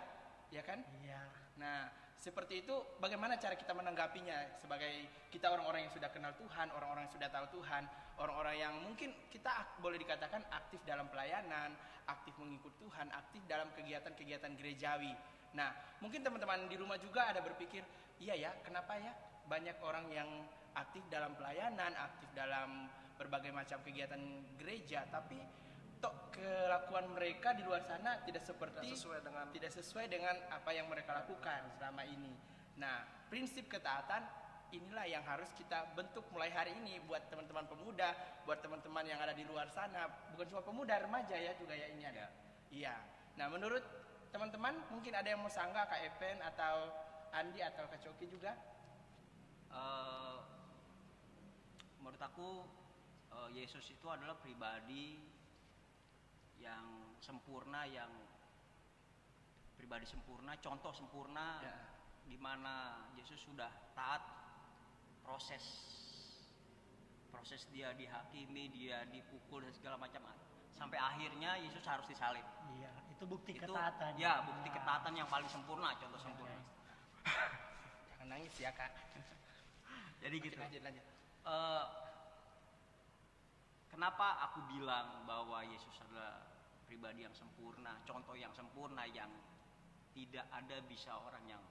ya 0.55 0.63
kan? 0.63 0.79
Iya. 1.03 1.23
Nah, 1.59 1.91
seperti 2.17 2.65
itu 2.65 2.75
bagaimana 2.97 3.37
cara 3.37 3.55
kita 3.59 3.77
menanggapinya 3.77 4.57
sebagai 4.57 5.09
kita 5.29 5.53
orang-orang 5.53 5.89
yang 5.89 5.93
sudah 5.93 6.09
kenal 6.09 6.33
Tuhan, 6.39 6.73
orang-orang 6.73 7.09
yang 7.09 7.15
sudah 7.15 7.29
tahu 7.29 7.47
Tuhan, 7.61 7.83
orang-orang 8.17 8.57
yang 8.57 8.75
mungkin 8.81 9.13
kita 9.29 9.79
boleh 9.85 10.01
dikatakan 10.01 10.43
aktif 10.49 10.81
dalam 10.89 11.07
pelayanan, 11.13 11.77
aktif 12.09 12.33
mengikut 12.41 12.73
Tuhan, 12.81 13.13
aktif 13.13 13.45
dalam 13.45 13.69
kegiatan-kegiatan 13.77 14.53
gerejawi. 14.57 15.13
Nah, 15.57 15.73
mungkin 16.01 16.25
teman-teman 16.25 16.69
di 16.69 16.77
rumah 16.81 16.97
juga 17.01 17.29
ada 17.29 17.41
berpikir, 17.45 17.85
iya 18.21 18.37
ya, 18.37 18.51
kenapa 18.65 18.97
ya 18.97 19.13
banyak 19.47 19.77
orang 19.85 20.07
yang 20.13 20.29
aktif 20.77 21.05
dalam 21.09 21.33
pelayanan, 21.37 21.93
aktif 21.97 22.29
dalam 22.37 22.89
berbagai 23.17 23.53
macam 23.53 23.81
kegiatan 23.81 24.21
gereja, 24.61 25.09
tapi 25.09 25.41
tok 26.01 26.37
kelakuan 26.37 27.09
mereka 27.13 27.57
di 27.57 27.63
luar 27.65 27.81
sana 27.85 28.21
tidak 28.23 28.45
seperti 28.45 28.93
Tidak 28.93 28.99
sesuai 29.01 29.21
dengan 29.25 29.45
tidak 29.53 29.73
sesuai 29.73 30.07
dengan 30.11 30.37
apa 30.53 30.71
yang 30.73 30.87
mereka 30.87 31.25
lakukan 31.25 31.73
selama 31.77 32.03
ini. 32.05 32.33
Nah, 32.77 33.05
prinsip 33.33 33.67
ketaatan 33.67 34.23
inilah 34.75 35.07
yang 35.07 35.23
harus 35.23 35.49
kita 35.55 35.95
bentuk 35.95 36.27
mulai 36.35 36.51
hari 36.51 36.75
ini 36.77 36.99
buat 37.07 37.25
teman-teman 37.31 37.65
pemuda, 37.71 38.13
buat 38.45 38.61
teman-teman 38.61 39.07
yang 39.07 39.21
ada 39.23 39.33
di 39.33 39.47
luar 39.47 39.71
sana, 39.71 40.11
bukan 40.35 40.47
cuma 40.51 40.63
pemuda, 40.63 41.01
remaja 41.01 41.37
ya 41.39 41.55
juga 41.57 41.73
ya 41.73 41.87
ini 41.89 42.03
ada. 42.05 42.27
Iya. 42.69 42.95
Nah, 43.39 43.47
menurut 43.49 43.85
teman-teman 44.35 44.75
mungkin 44.91 45.15
ada 45.15 45.29
yang 45.33 45.41
mau 45.41 45.53
sanggah 45.53 45.87
Kak 45.87 46.03
Epen 46.03 46.43
atau 46.43 46.93
Andi 47.33 47.63
atau 47.63 47.89
Kak 47.89 48.01
Coki 48.03 48.27
juga? 48.29 48.53
Eh, 49.71 50.37
menurut 52.03 52.21
aku 52.21 52.65
eh, 53.33 53.49
Yesus 53.61 53.87
itu 53.93 54.07
adalah 54.09 54.35
pribadi 54.41 55.36
yang 56.59 57.17
sempurna 57.21 57.85
yang 57.85 58.09
pribadi 59.77 60.05
sempurna 60.05 60.57
contoh 60.59 60.93
sempurna 60.93 61.61
Ya. 61.61 61.77
di 62.27 62.37
mana 62.37 63.07
Yesus 63.15 63.39
sudah 63.45 63.69
taat 63.95 64.23
proses 65.23 65.63
proses 67.31 67.69
dia 67.71 67.93
dihakimi 67.93 68.73
dia 68.73 69.05
dipukul 69.07 69.61
dan 69.63 69.73
segala 69.77 70.01
macam 70.01 70.25
sampai 70.73 70.97
akhirnya 70.97 71.57
Yesus 71.61 71.85
harus 71.85 72.05
disalib 72.09 72.45
Iya, 72.77 72.91
itu 73.13 73.25
bukti 73.25 73.53
itu 73.57 73.65
ketaatan. 73.65 74.17
ya 74.17 74.43
bukti 74.45 74.69
Nah, 74.69 74.75
ketaatan 74.77 75.13
yang 75.15 75.29
paling 75.29 75.49
sempurna 75.49 75.93
contoh 75.97 76.19
sempurna 76.19 76.61
Jangan 78.17 78.27
nangis 78.33 78.55
ya 78.57 78.71
Kak. 78.73 78.91
jadi 80.25 80.35
gitu 80.41 80.57
Lanjut 80.57 80.83
lanjut. 80.83 81.05
Eh, 81.47 81.85
kenapa 83.91 84.47
aku 84.47 84.67
bilang 84.71 85.27
bahwa 85.27 85.63
Yesus 85.63 85.95
adalah 86.03 86.46
pribadi 86.87 87.27
yang 87.27 87.35
sempurna, 87.35 88.01
contoh 88.07 88.39
yang 88.39 88.55
sempurna 88.55 89.05
yang 89.11 89.29
tidak 90.15 90.47
ada 90.49 90.81
bisa 90.87 91.13
orang 91.19 91.45
yang 91.45 91.63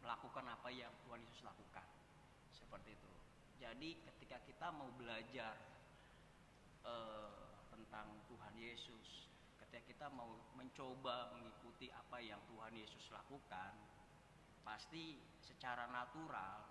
melakukan 0.00 0.48
apa 0.48 0.72
yang 0.72 0.90
Tuhan 1.06 1.20
Yesus 1.22 1.44
lakukan. 1.44 1.86
Seperti 2.50 2.96
itu. 2.96 3.12
Jadi 3.60 4.00
ketika 4.02 4.40
kita 4.42 4.72
mau 4.72 4.88
belajar 4.96 5.54
eh, 6.82 7.30
tentang 7.68 8.24
Tuhan 8.26 8.54
Yesus, 8.56 9.28
ketika 9.60 9.84
kita 9.84 10.06
mau 10.10 10.32
mencoba 10.56 11.36
mengikuti 11.36 11.92
apa 11.92 12.18
yang 12.24 12.40
Tuhan 12.48 12.72
Yesus 12.72 13.12
lakukan, 13.12 13.76
pasti 14.64 15.20
secara 15.44 15.86
natural 15.92 16.64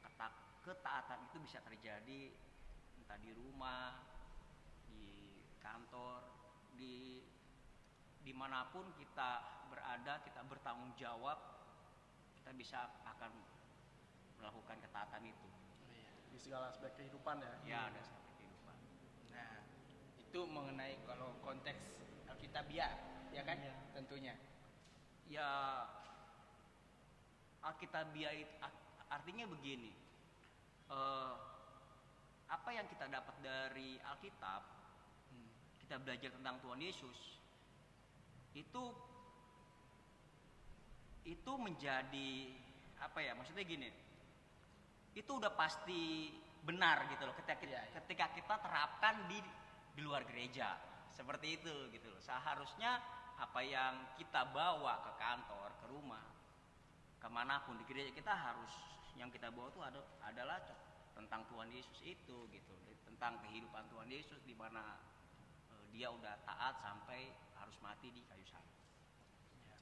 keta- 0.00 0.62
ketaatan 0.62 1.28
itu 1.28 1.36
bisa 1.42 1.58
terjadi 1.66 2.30
entah 3.02 3.18
di 3.18 3.34
rumah, 3.34 3.98
di 4.86 5.42
kantor, 5.58 6.39
di 6.80 7.20
di 8.24 8.32
mana 8.32 8.64
pun 8.72 8.88
kita 8.96 9.30
berada, 9.68 10.24
kita 10.24 10.40
bertanggung 10.48 10.96
jawab, 10.96 11.36
kita 12.40 12.56
bisa 12.56 12.88
akan 13.04 13.32
melakukan 14.40 14.80
ketaatan 14.80 15.28
itu. 15.28 15.48
di 16.30 16.38
segala 16.38 16.70
aspek 16.70 16.94
kehidupan 16.94 17.42
ya. 17.42 17.52
Ya, 17.66 17.80
ada 17.90 18.00
sampai 18.06 18.30
kehidupan. 18.38 18.76
Nah, 19.34 19.66
itu 20.14 20.40
mengenai 20.46 21.02
kalau 21.02 21.34
konteks 21.42 21.98
Alkitabiah, 22.30 22.94
ya 23.34 23.42
kan? 23.42 23.58
Iya. 23.58 23.74
Tentunya. 23.98 24.34
Ya, 25.26 25.50
Alkitabiah 27.66 28.30
itu 28.30 28.54
art- 28.62 28.88
artinya 29.10 29.44
begini. 29.50 29.90
eh, 30.90 31.34
apa 32.50 32.70
yang 32.74 32.86
kita 32.90 33.06
dapat 33.06 33.34
dari 33.42 33.98
Alkitab. 34.02 34.79
Kita 35.90 36.06
belajar 36.06 36.30
tentang 36.30 36.54
Tuhan 36.62 36.78
Yesus, 36.78 37.18
itu 38.54 38.84
itu 41.26 41.52
menjadi 41.58 42.30
apa 43.02 43.18
ya? 43.18 43.34
Maksudnya 43.34 43.66
gini, 43.66 43.90
itu 45.18 45.26
udah 45.34 45.50
pasti 45.50 46.30
benar 46.62 47.10
gitu 47.10 47.26
loh 47.26 47.34
ketika 47.34 47.58
kita, 47.58 47.74
Iya, 47.74 47.82
iya. 47.82 47.92
ketika 47.98 48.30
kita 48.38 48.54
terapkan 48.62 49.26
di 49.26 49.42
di 49.98 50.06
luar 50.06 50.22
gereja 50.30 50.78
seperti 51.10 51.58
itu 51.58 51.74
gitu 51.90 52.06
loh 52.06 52.22
seharusnya 52.22 53.02
apa 53.34 53.58
yang 53.58 54.14
kita 54.14 54.46
bawa 54.54 55.02
ke 55.02 55.12
kantor 55.18 55.74
ke 55.74 55.86
rumah 55.90 56.22
ke 57.18 57.26
mana 57.26 57.66
pun 57.66 57.74
di 57.74 57.84
gereja 57.90 58.14
kita 58.14 58.30
harus 58.30 58.70
yang 59.18 59.26
kita 59.26 59.50
bawa 59.50 59.74
itu 59.74 59.82
ada 59.82 60.00
adalah 60.22 60.62
tentang 61.18 61.42
Tuhan 61.50 61.66
Yesus 61.74 61.98
itu 62.06 62.46
gitu 62.54 62.74
tentang 63.10 63.42
kehidupan 63.42 63.90
Tuhan 63.90 64.06
Yesus 64.06 64.38
di 64.46 64.54
mana 64.54 65.10
dia 65.90 66.08
udah 66.08 66.34
taat 66.46 66.78
sampai 66.80 67.30
harus 67.58 67.76
mati 67.82 68.08
di 68.10 68.22
kayu 68.24 68.46
salib 68.46 68.70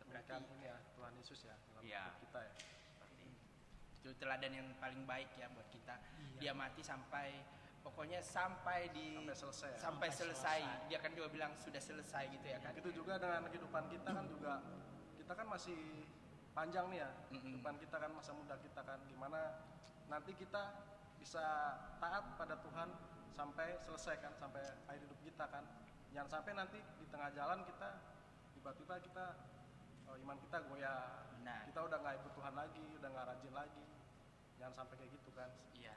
ini 0.08 0.64
ya 0.64 0.76
Tuhan 0.96 1.12
Yesus 1.20 1.44
ya 1.44 1.52
dalam 1.68 1.82
Iya. 1.84 2.00
hidup 2.08 2.16
kita 2.24 2.40
ya. 2.40 2.52
seperti 2.88 3.14
itu. 3.20 3.36
Itu 4.00 4.08
teladan 4.16 4.52
yang 4.56 4.68
paling 4.80 5.02
baik 5.04 5.28
ya 5.36 5.46
buat 5.52 5.68
kita. 5.68 5.94
Iya. 6.00 6.40
Dia 6.40 6.52
mati 6.56 6.80
sampai 6.80 7.44
pokoknya 7.84 8.24
sampai 8.24 8.88
di 8.96 9.20
Sampai 9.20 9.36
selesai 9.36 9.68
ya. 9.68 9.78
sampai 9.78 10.08
Sampai 10.08 10.08
selesai. 10.08 10.60
selesai. 10.64 10.88
Dia 10.88 10.98
kan 11.04 11.10
juga 11.12 11.28
bilang 11.28 11.52
sudah 11.60 11.82
selesai 11.82 12.24
gitu 12.32 12.46
ya 12.48 12.58
kan. 12.64 12.72
Begitu 12.72 13.04
juga 13.04 13.20
dengan 13.20 13.44
kehidupan 13.52 13.84
kita 13.92 14.10
kan 14.16 14.24
juga 14.32 14.52
kita 15.20 15.32
kan 15.36 15.46
masih 15.46 15.78
panjang 16.56 16.86
nih 16.88 16.98
ya. 17.04 17.10
Kehidupan 17.28 17.74
kita 17.76 17.96
kan 18.00 18.10
masa 18.16 18.32
muda 18.32 18.56
kita 18.64 18.80
kan 18.80 18.98
gimana 19.12 19.40
nanti 20.08 20.32
kita 20.40 20.62
bisa 21.20 21.44
taat 22.00 22.24
pada 22.40 22.56
Tuhan 22.64 22.88
sampai 23.36 23.76
selesai 23.84 24.24
kan 24.24 24.32
sampai 24.40 24.64
akhir 24.88 25.04
hidup 25.04 25.20
kita 25.20 25.44
kan. 25.52 25.68
Jangan 26.12 26.28
sampai 26.28 26.52
nanti 26.56 26.78
di 26.80 27.06
tengah 27.12 27.30
jalan 27.36 27.60
kita 27.68 27.90
tiba-tiba 28.56 28.94
kita 29.00 29.26
oh, 30.08 30.16
iman 30.16 30.36
kita 30.40 30.58
goyah. 30.66 31.28
Benar. 31.38 31.68
Kita 31.70 31.80
udah 31.84 31.98
nggak 32.00 32.14
ikut 32.24 32.32
Tuhan 32.34 32.54
lagi, 32.56 32.86
udah 32.98 33.08
nggak 33.12 33.26
rajin 33.34 33.54
lagi. 33.54 33.84
Jangan 34.58 34.74
sampai 34.74 34.94
kayak 34.98 35.10
gitu 35.14 35.30
kan. 35.36 35.50
Iya. 35.76 35.96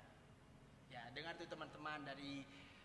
Ya, 0.92 1.04
dengar 1.16 1.34
tuh 1.40 1.48
teman-teman 1.48 2.04
dari 2.04 2.44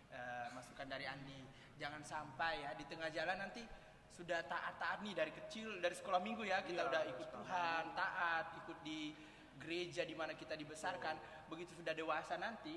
eh, 0.09 0.47
masukan 0.55 0.87
dari 0.87 1.05
Andi. 1.05 1.41
Jangan 1.77 2.01
sampai 2.01 2.65
ya 2.65 2.71
di 2.73 2.85
tengah 2.89 3.11
jalan 3.13 3.37
nanti 3.37 3.61
sudah 4.17 4.41
taat-taat 4.49 5.05
nih 5.05 5.13
dari 5.13 5.29
kecil 5.29 5.77
dari 5.77 5.93
sekolah 5.93 6.17
minggu 6.17 6.41
ya 6.41 6.65
kita 6.65 6.81
Iya, 6.81 6.89
udah 6.89 7.03
ikut 7.05 7.27
sekolah 7.29 7.45
Tuhan, 7.45 7.83
taat, 7.93 8.45
ikut 8.65 8.77
di 8.81 9.13
gereja 9.61 10.01
di 10.01 10.17
mana 10.17 10.33
kita 10.33 10.57
dibesarkan. 10.57 11.45
Begitu 11.53 11.77
sudah 11.77 11.93
dewasa 11.93 12.33
nanti 12.41 12.73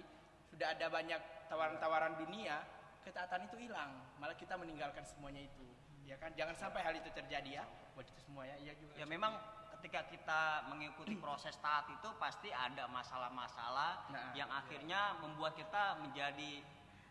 sudah 0.52 0.76
ada 0.76 0.92
banyak 0.92 1.48
tawaran-tawaran 1.48 2.20
dunia, 2.20 2.60
ketaatan 3.06 3.48
itu 3.48 3.56
hilang. 3.70 3.94
Malah 4.20 4.36
kita 4.36 4.54
meninggalkan 4.54 5.02
semuanya 5.02 5.40
itu. 5.40 5.64
Ya 6.04 6.20
kan? 6.20 6.30
Jangan 6.36 6.54
sampai 6.54 6.84
hal 6.84 6.94
itu 6.94 7.08
terjadi 7.10 7.62
ya 7.62 7.64
buat 7.96 8.04
itu 8.04 8.20
semua 8.20 8.44
ya. 8.44 8.56
Iya 8.60 8.72
juga. 8.76 8.92
ya 8.94 9.04
memang 9.04 9.32
ketika 9.78 10.04
kita 10.06 10.40
mengikuti 10.68 11.16
proses 11.16 11.56
taat 11.58 11.88
itu 11.88 12.08
pasti 12.20 12.52
ada 12.52 12.84
masalah-masalah 12.86 14.12
Nah, 14.12 14.36
yang 14.36 14.52
iya. 14.52 14.60
akhirnya 14.60 15.00
membuat 15.18 15.56
kita 15.56 15.96
menjadi 15.98 16.60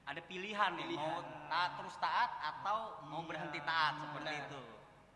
ada 0.05 0.21
pilihan 0.21 0.71
nih 0.77 0.85
Pilihan. 0.85 1.01
mau 1.01 1.21
taat 1.49 1.71
terus 1.77 1.95
taat 1.97 2.29
atau 2.39 3.01
mau 3.05 3.21
Iya, 3.21 3.27
berhenti 3.29 3.59
taat 3.61 3.93
seperti 3.99 4.21
benar. 4.29 4.45
itu. 4.45 4.61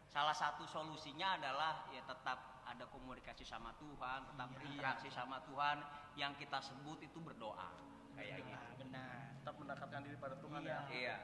Salah 0.10 0.34
satu 0.34 0.66
solusinya 0.66 1.38
adalah 1.38 1.86
ya 1.90 2.02
tetap 2.02 2.38
ada 2.64 2.86
komunikasi 2.90 3.42
sama 3.44 3.74
Tuhan, 3.78 4.20
tetap 4.34 4.48
Iya. 4.50 4.56
berinteraksi 4.58 5.10
sama 5.10 5.38
Tuhan 5.46 5.78
yang 6.16 6.34
kita 6.34 6.58
sebut 6.58 7.02
itu 7.02 7.18
berdoa 7.20 7.70
kayak 8.14 8.42
gitu. 8.42 8.50
Benar, 8.50 8.70
benar. 8.78 9.18
Tetap 9.42 9.56
mendekatkan 9.58 10.00
diri 10.02 10.18
pada 10.18 10.36
Tuhan 10.38 10.62
Iya. 10.62 10.74
ya. 10.74 10.82
Iya. 10.90 11.16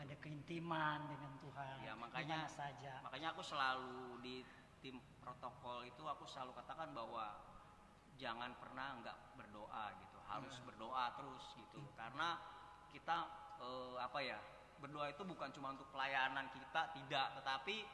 Ada 0.00 0.16
keintiman 0.16 1.04
dengan 1.12 1.32
Tuhan. 1.44 1.76
Ya, 1.84 1.92
makanya- 1.92 2.48
saja. 2.48 3.04
Makanya 3.04 3.36
aku 3.36 3.42
selalu 3.44 4.16
di 4.24 4.40
tim 4.80 4.96
protokol 5.20 5.84
itu 5.84 6.00
aku 6.08 6.24
selalu 6.24 6.56
katakan 6.56 6.96
bahwa 6.96 7.36
jangan 8.16 8.56
pernah 8.56 8.96
nggak 9.04 9.16
berdoa 9.36 9.92
gitu, 10.00 10.18
harus 10.24 10.56
berdoa 10.64 11.04
terus 11.20 11.44
gitu. 11.56 11.84
Karena 11.96 12.40
kita 12.92 13.28
eh, 13.60 13.96
apa 14.00 14.24
ya 14.24 14.40
berdoa 14.80 15.12
itu 15.12 15.20
bukan 15.28 15.52
cuma 15.52 15.76
untuk 15.76 15.84
pelayanan 15.92 16.48
kita 16.48 16.96
tidak, 16.96 17.36
tetapi 17.36 17.84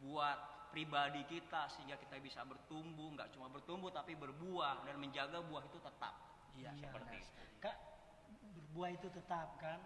buat 0.00 0.38
pribadi 0.72 1.24
kita 1.28 1.68
sehingga 1.68 2.00
kita 2.00 2.16
bisa 2.24 2.40
bertumbuh, 2.48 3.12
nggak 3.12 3.32
cuma 3.36 3.52
bertumbuh 3.52 3.92
tapi 3.92 4.16
berbuah 4.16 4.84
dan 4.88 4.96
menjaga 4.96 5.44
buah 5.44 5.64
itu 5.68 5.76
tetap. 5.80 6.14
Iya, 6.56 6.72
seperti 6.72 7.20
itu. 7.20 7.30
Kak, 7.60 7.76
berbuah 8.56 8.90
itu 8.96 9.08
tetap 9.12 9.48
kan? 9.60 9.80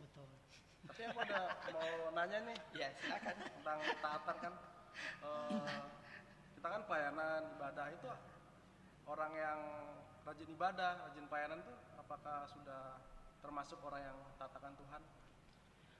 Betul. 0.00 0.28
Tapi 0.86 1.02
aku 1.10 1.18
ada 1.26 1.40
mau 1.74 1.90
nanya 2.14 2.38
nih 2.46 2.58
Ya, 2.74 2.88
silakan. 2.98 3.34
tentang 3.36 3.78
taatan 4.02 4.36
kan 4.40 4.54
Eh, 4.96 5.82
kita 6.56 6.66
kan 6.72 6.82
pelayanan 6.88 7.52
ibadah 7.60 7.86
itu 7.92 8.08
orang 9.04 9.32
yang 9.36 9.60
rajin 10.24 10.48
ibadah 10.48 11.04
rajin 11.04 11.28
pelayanan 11.28 11.60
tuh 11.60 11.76
apakah 12.00 12.48
sudah 12.48 12.96
termasuk 13.44 13.76
orang 13.84 14.08
yang 14.08 14.18
taatakan 14.40 14.72
Tuhan 14.72 15.02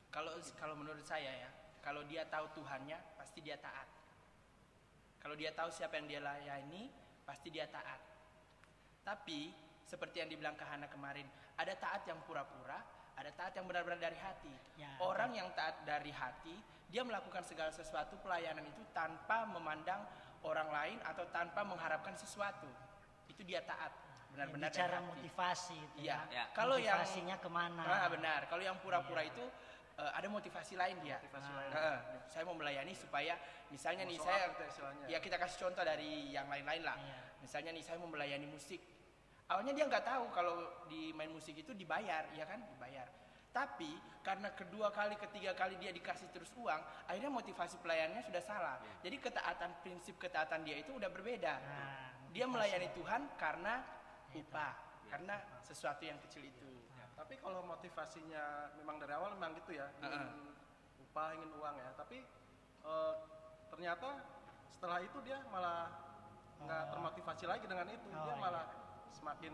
Kalau 0.09 0.33
kalau 0.57 0.75
menurut 0.81 1.05
saya 1.05 1.29
ya, 1.29 1.51
kalau 1.85 2.01
dia 2.09 2.25
tahu 2.25 2.49
Tuhannya 2.57 2.97
pasti 3.21 3.45
dia 3.45 3.61
taat. 3.61 3.85
Kalau 5.21 5.37
dia 5.37 5.53
tahu 5.53 5.69
siapa 5.69 6.01
yang 6.01 6.09
dia 6.09 6.21
layani, 6.25 6.89
pasti 7.29 7.53
dia 7.53 7.69
taat. 7.69 8.01
Tapi 9.05 9.53
seperti 9.85 10.25
yang 10.25 10.33
dibilang 10.33 10.57
Kahana 10.57 10.89
kemarin, 10.89 11.29
ada 11.61 11.77
taat 11.77 12.09
yang 12.09 12.17
pura-pura, 12.25 12.81
ada 13.17 13.31
taat 13.33 13.53
yang 13.57 13.65
benar-benar 13.65 13.99
dari 13.99 14.17
hati. 14.17 14.53
Ya. 14.77 14.93
Orang 15.01 15.33
yang 15.33 15.49
taat 15.57 15.81
dari 15.83 16.13
hati, 16.13 16.53
dia 16.87 17.01
melakukan 17.01 17.43
segala 17.43 17.73
sesuatu 17.73 18.21
pelayanan 18.21 18.63
itu 18.63 18.85
tanpa 18.93 19.49
memandang 19.49 20.05
orang 20.45 20.69
lain 20.69 20.99
atau 21.03 21.25
tanpa 21.33 21.65
mengharapkan 21.65 22.13
sesuatu. 22.15 22.69
Itu 23.27 23.41
dia 23.43 23.65
taat, 23.65 23.91
benar-benar 24.31 24.69
dari 24.69 24.77
bicara 24.79 24.99
hati. 25.01 25.09
motivasi 25.11 25.77
itu 25.77 25.97
Iya. 26.05 26.19
ya. 26.29 26.33
Ya. 26.33 26.45
Kalau 26.53 26.77
yang 26.77 27.01
Motivasinya 27.01 27.37
ke 27.41 27.49
mana? 27.49 27.83
Ah, 27.83 28.09
benar. 28.13 28.41
Kalau 28.47 28.63
yang 28.63 28.77
pura-pura 28.79 29.25
itu 29.25 29.43
eh, 29.97 30.13
ada 30.13 30.29
motivasi 30.29 30.77
lain 30.77 31.01
dia. 31.01 31.17
Motivasi 31.17 31.49
Ah. 31.49 31.57
lain. 31.57 31.71
Heeh. 31.73 31.99
saya 32.29 32.43
mau 32.45 32.53
melayani 32.53 32.93
supaya 32.93 33.33
misalnya 33.73 34.05
nih 34.05 34.19
Mau 34.21 34.29
saya 34.29 34.45
gitu 34.53 34.63
istilahnya. 34.69 35.07
ya 35.09 35.19
kita 35.25 35.41
kasih 35.41 35.57
contoh 35.63 35.81
dari 35.81 36.29
yang 36.29 36.45
lain-lain 36.53 36.85
lah. 36.85 37.01
Iya. 37.01 37.17
Misalnya 37.41 37.71
nih 37.73 37.81
saya 37.81 37.97
mau 37.97 38.11
melayani 38.13 38.45
musik. 38.45 38.77
Awalnya 39.47 39.73
dia 39.79 39.87
nggak 39.87 40.03
tahu 40.03 40.25
kalau 40.35 40.59
di 40.91 41.15
main 41.15 41.31
musik 41.31 41.55
itu 41.55 41.71
dibayar, 41.71 42.27
ya 42.35 42.43
kan? 42.43 42.59
Dibayar. 42.67 43.07
Tapi 43.55 43.89
karena 44.21 44.51
kedua 44.53 44.91
kali, 44.91 45.15
ketiga 45.17 45.55
kali 45.55 45.79
dia 45.79 45.95
dikasih 45.95 46.29
terus 46.35 46.51
uang, 46.59 46.83
akhirnya 47.07 47.31
motivasi 47.31 47.79
pelayanannya 47.79 48.27
sudah 48.27 48.43
salah. 48.43 48.77
Jadi 49.07 49.17
ketaatan 49.23 49.71
prinsip 49.81 50.19
ketaatan 50.19 50.67
dia 50.67 50.77
itu 50.83 50.93
udah 50.93 51.09
berbeda. 51.09 51.55
Nah, 51.63 52.05
Dia 52.37 52.45
melayani 52.45 52.93
Tuhan 52.93 53.33
karena 53.41 53.81
upah, 54.37 54.75
karena 55.09 55.41
sesuatu 55.65 56.05
yang 56.05 56.21
kecil 56.29 56.45
itu. 56.45 56.69
Tapi 57.17 57.41
kalau 57.41 57.65
motivasinya 57.65 58.77
memang 58.77 59.01
dari 59.01 59.17
awal 59.17 59.33
memang 59.33 59.57
gitu 59.57 59.73
ya, 59.73 59.89
ingin 60.05 60.21
Heeh. 60.21 61.01
upah, 61.09 61.33
ingin 61.33 61.49
uang 61.57 61.75
ya. 61.81 61.91
Tapi 61.97 62.19
eh, 62.85 63.15
ternyata 63.73 64.21
setelah 64.69 65.01
itu 65.01 65.17
dia 65.25 65.41
malah 65.49 65.89
nggak 66.61 66.83
Oh. 66.83 66.91
termotivasi 66.93 67.45
lagi 67.49 67.65
dengan 67.65 67.89
itu, 67.89 68.05
Oh, 68.13 68.21
dia 68.29 68.37
iya. 68.37 68.43
malah 68.43 68.67
semakin 69.17 69.53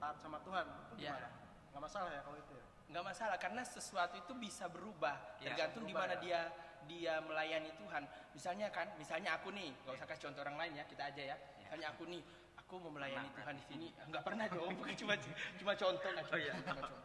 taat 0.00 0.16
sama 0.18 0.40
Tuhan. 0.40 0.64
Itu 0.64 0.94
Iya. 0.98 1.12
gimana? 1.12 1.28
Nggak 1.70 1.82
masalah 1.84 2.10
ya 2.10 2.20
kalau 2.22 2.38
itu 2.38 2.54
ya. 2.54 2.64
nggak 2.84 3.04
masalah 3.04 3.36
karena 3.40 3.62
sesuatu 3.64 4.14
itu 4.14 4.32
bisa 4.36 4.68
berubah 4.68 5.16
Ya, 5.40 5.50
tergantung 5.50 5.88
di 5.88 5.94
mana 5.96 6.14
ya. 6.14 6.20
dia 6.20 6.40
dia 6.84 7.14
melayani 7.24 7.72
Tuhan 7.80 8.04
misalnya 8.30 8.68
kan 8.68 8.92
misalnya 9.00 9.40
aku 9.40 9.48
nih 9.50 9.72
nggak 9.72 9.96
usah 9.96 10.04
kasih 10.04 10.28
contoh 10.28 10.44
orang 10.44 10.60
lain 10.60 10.72
ya 10.76 10.84
kita 10.84 11.08
aja 11.08 11.22
ya 11.32 11.36
misalnya 11.56 11.96
aku 11.96 12.04
nih 12.04 12.20
aku 12.60 12.74
mau 12.76 12.92
melayani 12.92 13.24
Pernah, 13.24 13.40
Tuhan 13.40 13.54
di 13.56 13.64
sini 13.64 13.86
nggak 14.04 14.20
pernah 14.22 14.46
dong 14.52 14.68
bukan 14.78 14.94
cuma 15.00 15.14
cuma 15.56 15.72
contoh 15.74 16.08
nggak 16.12 16.26
contoh, 16.28 16.44
cuma 16.44 16.72
contoh 16.76 17.00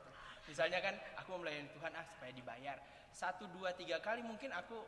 misalnya 0.45 0.79
kan 0.83 0.95
aku 1.15 1.27
mau 1.31 1.39
melayani 1.47 1.69
Tuhan 1.71 1.91
ah 1.95 2.05
supaya 2.11 2.31
dibayar 2.35 2.77
satu 3.09 3.43
dua 3.49 3.69
tiga 3.73 3.97
kali 4.03 4.19
mungkin 4.21 4.51
aku 4.51 4.83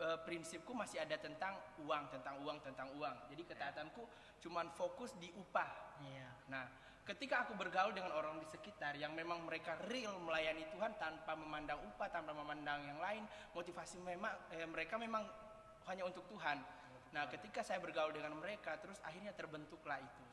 eh, 0.00 0.18
prinsipku 0.24 0.72
masih 0.76 1.00
ada 1.02 1.16
tentang 1.16 1.56
uang 1.84 2.08
tentang 2.12 2.36
uang 2.44 2.58
tentang 2.60 2.88
uang 2.96 3.16
jadi 3.32 3.42
ketaatanku 3.44 4.02
cuman 4.40 4.68
fokus 4.76 5.16
di 5.16 5.32
upah 5.34 5.86
Iya. 6.04 6.28
Nah, 6.52 6.64
ketika 7.06 7.46
aku 7.46 7.56
bergaul 7.56 7.94
dengan 7.96 8.12
orang 8.12 8.36
di 8.42 8.48
sekitar 8.48 8.98
yang 9.00 9.16
memang 9.16 9.46
mereka 9.46 9.78
real 9.88 10.18
melayani 10.20 10.68
Tuhan 10.68 10.98
tanpa 11.00 11.32
memandang 11.38 11.80
upah, 11.94 12.08
tanpa 12.12 12.36
memandang 12.36 12.84
yang 12.84 13.00
lain, 13.00 13.22
motivasi 13.56 14.02
memang 14.02 14.32
eh, 14.52 14.68
mereka 14.68 15.00
memang 15.00 15.24
hanya 15.88 16.04
untuk 16.04 16.26
Tuhan. 16.28 16.60
Nah, 17.14 17.24
ketika 17.30 17.64
saya 17.64 17.80
bergaul 17.80 18.12
dengan 18.12 18.36
mereka, 18.36 18.76
terus 18.76 19.00
akhirnya 19.00 19.32
terbentuklah 19.32 20.02
itu. 20.02 20.24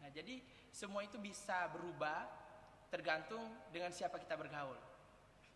Nah, 0.00 0.08
jadi 0.14 0.40
semua 0.70 1.02
itu 1.02 1.18
bisa 1.18 1.66
berubah 1.74 2.24
tergantung 2.88 3.42
dengan 3.74 3.90
siapa 3.90 4.16
kita 4.16 4.38
bergaul. 4.38 4.78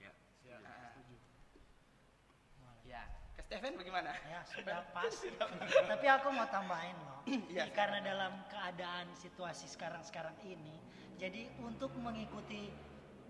Ya. 0.03 0.13
Ah. 0.51 0.93
Ya, 2.91 3.07
ke 3.51 3.59
Steven 3.59 3.75
bagaimana? 3.75 4.15
Ya 4.25 4.41
sudah 4.47 4.79
pasti. 4.95 5.27
Tapi 5.83 6.07
aku 6.07 6.31
mau 6.31 6.47
tambahin 6.47 6.95
loh. 6.97 7.19
Iya, 7.51 7.67
Karena 7.75 7.99
dalam 8.01 8.33
keadaan 8.47 9.11
situasi 9.13 9.67
sekarang-sekarang 9.67 10.39
ini, 10.41 10.79
jadi 11.19 11.51
untuk 11.59 11.91
mengikuti 11.99 12.71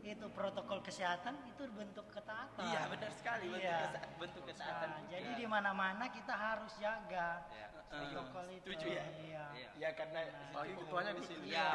itu 0.01 0.27
protokol 0.33 0.81
kesehatan 0.81 1.37
itu 1.47 1.65
bentuk 1.73 2.05
ketaatan. 2.09 2.65
Iya, 2.65 2.89
benar 2.89 3.13
sekali 3.13 3.49
bentuk, 3.49 3.65
Iya. 3.65 3.79
kesa- 3.83 4.09
bentuk 4.17 4.43
ketaatan. 4.45 4.89
Nah, 4.89 5.01
juga. 5.01 5.13
jadi 5.13 5.31
di 5.35 5.47
mana-mana 5.47 6.05
kita 6.09 6.33
harus 6.33 6.73
jaga 6.77 7.29
Ya. 7.49 7.67
protokol 7.89 8.45
itu. 8.51 8.65
Setuju 8.69 8.87
ya? 8.93 9.05
Iya. 9.19 9.45
Iya. 9.57 9.69
Ya 9.77 9.91
karena 9.93 10.21
Apalagi 10.53 10.73
ketuanya 10.77 11.13
di 11.13 11.25
sini. 11.25 11.45
Ya, 11.49 11.67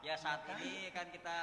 ya 0.00 0.14
saat 0.16 0.40
ini 0.50 0.88
kan 0.90 1.08
kita 1.08 1.36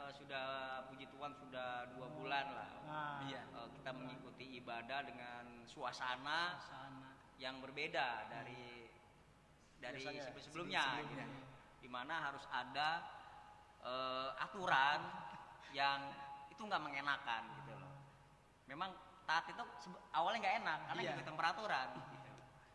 eh, 0.00 0.12
sudah 0.12 0.46
puji 0.88 1.06
Tuhan 1.06 1.32
sudah 1.34 1.68
dua 1.92 2.08
bulan 2.10 2.46
lah. 2.50 2.70
Nah, 2.84 3.18
Iya. 3.22 3.42
Eh, 3.44 3.68
kita 3.76 3.90
mengikuti 3.92 4.56
ibadah 4.56 5.04
dengan 5.04 5.44
suasana 5.64 6.56
sana. 6.58 7.08
yang 7.36 7.56
berbeda 7.58 8.28
dari 8.28 8.84
dari 9.80 9.96
Biasanya, 10.04 10.22
sebelum-sebelumnya 10.28 10.82
sebelum-sebelumnya. 10.84 11.24
gitu. 11.24 11.80
Di 11.80 11.88
mana 11.88 12.14
harus 12.22 12.44
ada 12.46 12.88
eh, 13.80 14.30
aturan 14.38 15.00
yang 15.72 16.12
itu 16.52 16.60
nggak 16.60 16.82
mengenakan 16.82 17.48
gitu 17.56 17.72
loh. 17.72 17.92
Memang 18.68 18.92
taat 19.24 19.48
itu 19.48 19.62
awalnya 20.12 20.38
nggak 20.44 20.56
enak 20.60 20.78
karena 20.84 21.00
Iya. 21.00 21.10
ngikutin 21.16 21.32
peraturan. 21.34 21.88
Gitu. 21.96 22.30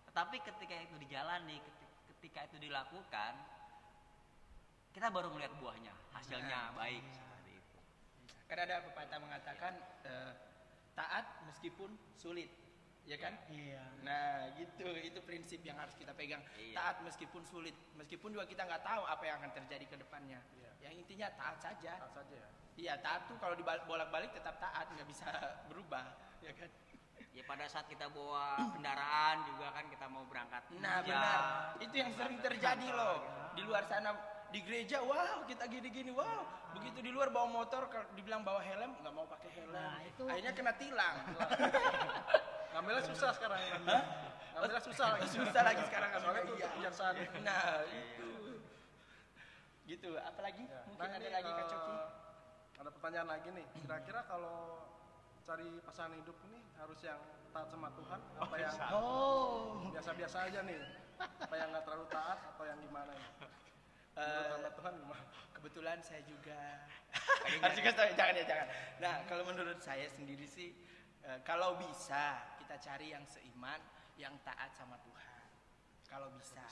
Tetapi 0.09 0.37
ketika 0.41 0.75
itu 0.81 0.95
dijalani, 0.97 1.61
keti- 1.61 1.91
ketika 2.09 2.39
itu 2.49 2.57
dilakukan, 2.57 3.33
kita 4.95 5.11
baru 5.11 5.27
melihat 5.27 5.51
buahnya, 5.59 5.91
hasilnya 6.15 6.71
baik 6.71 7.03
seperti 7.11 7.51
itu. 7.59 7.77
Karena 8.47 8.63
ada 8.63 8.77
pepatah 8.87 9.19
mengatakan 9.19 9.73
eh, 10.07 10.31
taat 10.95 11.25
meskipun 11.43 11.91
sulit, 12.15 12.47
ya 13.03 13.19
kan? 13.19 13.35
Iya. 13.51 13.83
Nah, 14.07 14.55
gitu 14.55 14.87
itu 14.95 15.19
prinsip 15.19 15.59
yang 15.67 15.75
harus 15.75 15.91
kita 15.99 16.15
pegang. 16.15 16.39
Iya. 16.55 16.79
Taat 16.79 17.03
meskipun 17.03 17.43
sulit, 17.43 17.75
meskipun 17.99 18.31
juga 18.31 18.47
kita 18.47 18.63
nggak 18.63 18.87
tahu 18.87 19.03
apa 19.03 19.23
yang 19.27 19.35
akan 19.43 19.51
terjadi 19.51 19.83
ke 19.83 19.95
depannya. 19.99 20.39
Iya. 20.55 20.71
Yang 20.87 20.93
intinya 21.03 21.27
taat 21.35 21.59
saja. 21.59 21.91
Taat 21.99 22.15
saja 22.15 22.35
ya. 22.39 22.49
Iya, 22.75 22.93
taat 23.03 23.27
tuh 23.27 23.35
kalau 23.39 23.55
dibolak-balik 23.59 24.31
tetap 24.31 24.59
taat, 24.59 24.87
nggak 24.95 25.07
bisa 25.11 25.27
berubah, 25.71 26.07
ya 26.39 26.55
kan? 26.55 26.71
Ya 27.35 27.43
pada 27.43 27.67
saat 27.67 27.83
kita 27.91 28.07
bawa 28.07 28.55
kendaraan 28.71 29.43
juga 29.43 29.67
kan 29.75 29.91
kita 29.91 30.07
mau 30.07 30.23
berangkat 30.23 30.63
Nah, 30.79 31.03
kerja. 31.03 31.11
benar. 31.11 31.39
Itu 31.83 31.95
yang 31.99 32.11
sering 32.15 32.39
terjadi 32.39 32.87
loh. 32.95 33.19
Di 33.51 33.63
luar 33.67 33.83
sana 33.91 34.15
di 34.55 34.63
gereja, 34.63 35.03
wow 35.03 35.43
kita 35.43 35.67
gini-gini, 35.67 36.15
wow. 36.15 36.47
Begitu 36.71 37.03
di 37.03 37.11
luar 37.11 37.27
bawa 37.27 37.51
motor, 37.51 37.91
dibilang 38.15 38.39
bawa 38.39 38.63
helm, 38.63 38.95
nggak 39.03 39.11
mau 39.11 39.27
pakai 39.27 39.51
helm. 39.51 39.67
Nah, 39.75 39.99
itu- 39.99 40.23
Akhirnya 40.31 40.53
kena 40.55 40.71
tilang. 40.79 41.15
Ngambilnya 42.71 43.03
susah 43.03 43.35
sekarang. 43.35 43.59
Ngambilnya 44.55 44.79
susah 44.79 45.07
lagi. 45.11 45.27
Susah 45.27 45.63
lagi 45.63 45.83
sekarang 45.91 46.09
Soalnya 46.23 46.43
tuh 46.43 46.55
iya. 46.55 46.67
kebiasaan. 46.71 47.13
Nah, 47.43 47.63
itu. 47.83 48.29
Gitu. 49.85 50.09
Apalagi? 50.15 50.63
Mungkin 50.87 51.03
Nah, 51.03 51.19
ada 51.19 51.27
ini, 51.27 51.35
lagi 51.35 51.51
Kak 51.51 51.59
eh, 51.59 51.67
Coki? 51.71 51.95
Ada 52.79 52.89
pertanyaan 52.95 53.27
lagi 53.27 53.47
nih. 53.51 53.65
Kira-kira 53.75 54.19
kalau 54.23 54.87
cari 55.43 55.67
pasangan 55.83 56.15
hidup 56.15 56.37
ini 56.47 56.59
harus 56.79 56.99
yang 57.03 57.19
taat 57.51 57.67
sama 57.71 57.87
Tuhan 57.91 58.19
apa 58.39 58.55
yang 58.55 58.75
Oh. 58.91 59.83
biasa-biasa 59.91 60.47
aja 60.47 60.59
nih? 60.63 60.79
Apa 61.43 61.55
yang 61.55 61.67
nggak 61.75 61.83
terlalu 61.83 62.07
taat 62.07 62.39
atau 62.39 62.63
yang 62.63 62.79
gimana 62.79 63.11
nih? 63.11 63.29
Menurut 64.15 64.47
hamba 64.55 64.69
Tuhan 64.79 64.93
gimana? 65.03 65.25
Kebetulan 65.51 65.97
saya 65.99 66.21
juga 66.23 66.59
harus 67.43 67.77
tahu, 67.83 68.09
jangan 68.15 68.33
ya 68.39 68.45
jangan. 68.47 68.67
Nah 69.03 69.15
kalau 69.27 69.43
menurut 69.43 69.79
saya 69.83 70.07
sendiri 70.07 70.47
sih 70.47 70.71
eh, 71.27 71.39
kalau 71.43 71.75
bisa 71.75 72.39
kita 72.63 72.79
cari 72.79 73.11
yang 73.11 73.27
seiman, 73.27 73.79
yang 74.15 74.31
taat 74.47 74.71
sama 74.71 74.95
Tuhan. 75.03 75.43
Kalau 76.07 76.31
bisa. 76.39 76.63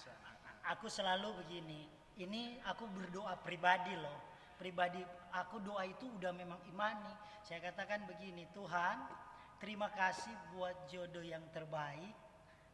Aku 0.72 0.88
selalu 0.88 1.44
begini. 1.44 1.90
Ini 2.16 2.62
aku 2.70 2.88
berdoa 2.88 3.36
pribadi 3.42 3.92
loh. 3.98 4.20
Pribadi 4.56 5.02
aku 5.34 5.60
doa 5.60 5.84
itu 5.84 6.08
udah 6.08 6.32
memang 6.32 6.62
imani. 6.70 7.12
Saya 7.44 7.60
katakan 7.60 8.08
begini, 8.08 8.48
Tuhan, 8.56 8.96
terima 9.60 9.92
kasih 9.92 10.32
buat 10.56 10.88
jodoh 10.88 11.26
yang 11.26 11.44
terbaik. 11.52 12.16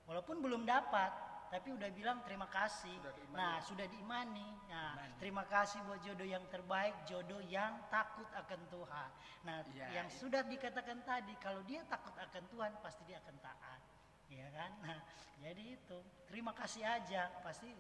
Walaupun 0.06 0.44
belum 0.44 0.68
dapat, 0.68 1.10
tapi 1.50 1.74
udah 1.74 1.90
bilang 1.90 2.22
terima 2.22 2.46
kasih. 2.46 2.94
Sudah 3.02 3.14
diimani. 3.18 3.38
Nah, 3.42 3.56
sudah 3.66 3.88
diimani. 3.90 4.48
Nah, 4.70 4.94
Imani. 4.96 5.14
terima 5.18 5.44
kasih 5.50 5.82
buat 5.84 6.00
jodoh 6.06 6.28
yang 6.30 6.46
terbaik, 6.54 6.94
jodoh 7.10 7.42
yang 7.50 7.74
takut 7.90 8.30
akan 8.38 8.62
Tuhan. 8.70 9.10
Nah, 9.46 9.58
Iya, 9.74 9.86
yang 10.02 10.08
iya. 10.10 10.18
sudah 10.22 10.42
dikatakan 10.46 11.02
tadi, 11.02 11.34
kalau 11.42 11.66
dia 11.66 11.82
takut 11.90 12.14
akan 12.14 12.44
Tuhan, 12.54 12.72
pasti 12.86 13.02
dia 13.10 13.18
akan 13.26 13.36
taat. 13.42 13.82
Ya 14.30 14.46
kan? 14.54 14.72
Nah, 14.86 15.00
jadi 15.42 15.74
itu. 15.74 15.98
Terima 16.30 16.54
kasih 16.54 16.86
aja. 16.86 17.34
Pasti 17.42 17.74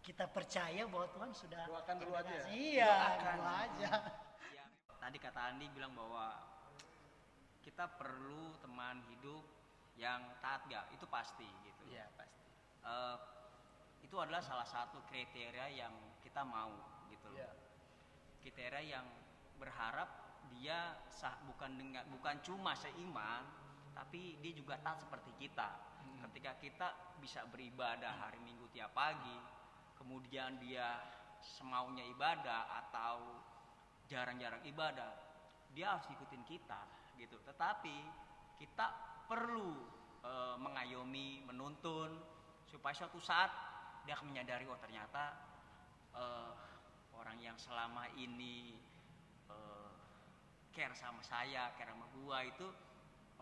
kita 0.00 0.24
percaya 0.24 0.88
bahwa 0.88 1.06
Tuhan 1.12 1.30
sudah 1.36 1.62
Doakan 1.68 1.96
dulu 2.00 2.12
aja 2.16 2.32
ya? 2.32 2.44
Iya, 2.48 2.94
doa 3.20 3.52
aja. 3.68 3.90
Ya, 4.56 4.64
tadi 4.96 5.16
kata 5.20 5.40
Andi 5.52 5.68
bilang 5.76 5.92
bahwa 5.92 6.40
kita 7.60 7.84
perlu 8.00 8.56
teman 8.64 9.04
hidup 9.12 9.44
yang 10.00 10.24
taat 10.40 10.64
gak 10.72 10.88
itu 10.96 11.04
pasti 11.12 11.44
gitu 11.44 11.92
Iya 11.92 12.08
Eh, 12.80 13.16
itu 14.00 14.16
adalah 14.16 14.40
salah 14.40 14.64
satu 14.64 15.04
kriteria 15.06 15.68
yang 15.70 15.92
kita 16.24 16.40
mau 16.42 16.72
gitu 17.12 17.28
loh 17.30 17.38
Iya. 17.38 17.52
kriteria 18.40 18.82
yang 18.96 19.06
berharap 19.60 20.08
dia 20.50 20.96
sah 21.12 21.36
bukan 21.44 21.76
dengan 21.76 22.02
bukan 22.08 22.40
cuma 22.40 22.72
seiman 22.72 23.44
tapi 23.94 24.40
dia 24.40 24.52
juga 24.56 24.80
taat 24.80 25.02
seperti 25.04 25.34
kita. 25.36 25.68
Ketika 26.30 26.52
kita 26.56 26.88
bisa 27.20 27.44
beribadah 27.48 28.16
hari 28.16 28.38
Minggu 28.40 28.68
tiap 28.72 28.96
pagi, 28.96 29.36
kemudian 29.98 30.56
dia 30.62 31.00
semaunya 31.40 32.04
ibadah 32.08 32.80
atau 32.86 33.40
jarang-jarang 34.08 34.62
ibadah, 34.68 35.10
dia 35.72 35.96
harus 35.96 36.06
ikutin 36.12 36.44
kita 36.48 36.80
gitu. 37.18 37.36
Tetapi 37.44 37.96
kita 38.56 38.86
perlu 39.28 39.74
eh, 40.24 40.56
mengayomi, 40.60 41.44
menuntun 41.44 42.29
supaya 42.70 42.94
suatu 42.94 43.18
saat 43.18 43.50
dia 44.06 44.14
akan 44.14 44.30
menyadari 44.30 44.64
oh 44.70 44.78
ternyata 44.78 45.34
eh, 46.14 46.50
orang 47.18 47.36
yang 47.42 47.58
selama 47.58 48.06
ini 48.14 48.78
eh, 49.50 49.90
care 50.70 50.94
sama 50.94 51.20
saya, 51.26 51.74
care 51.74 51.90
sama 51.90 52.06
gua 52.14 52.46
itu 52.46 52.66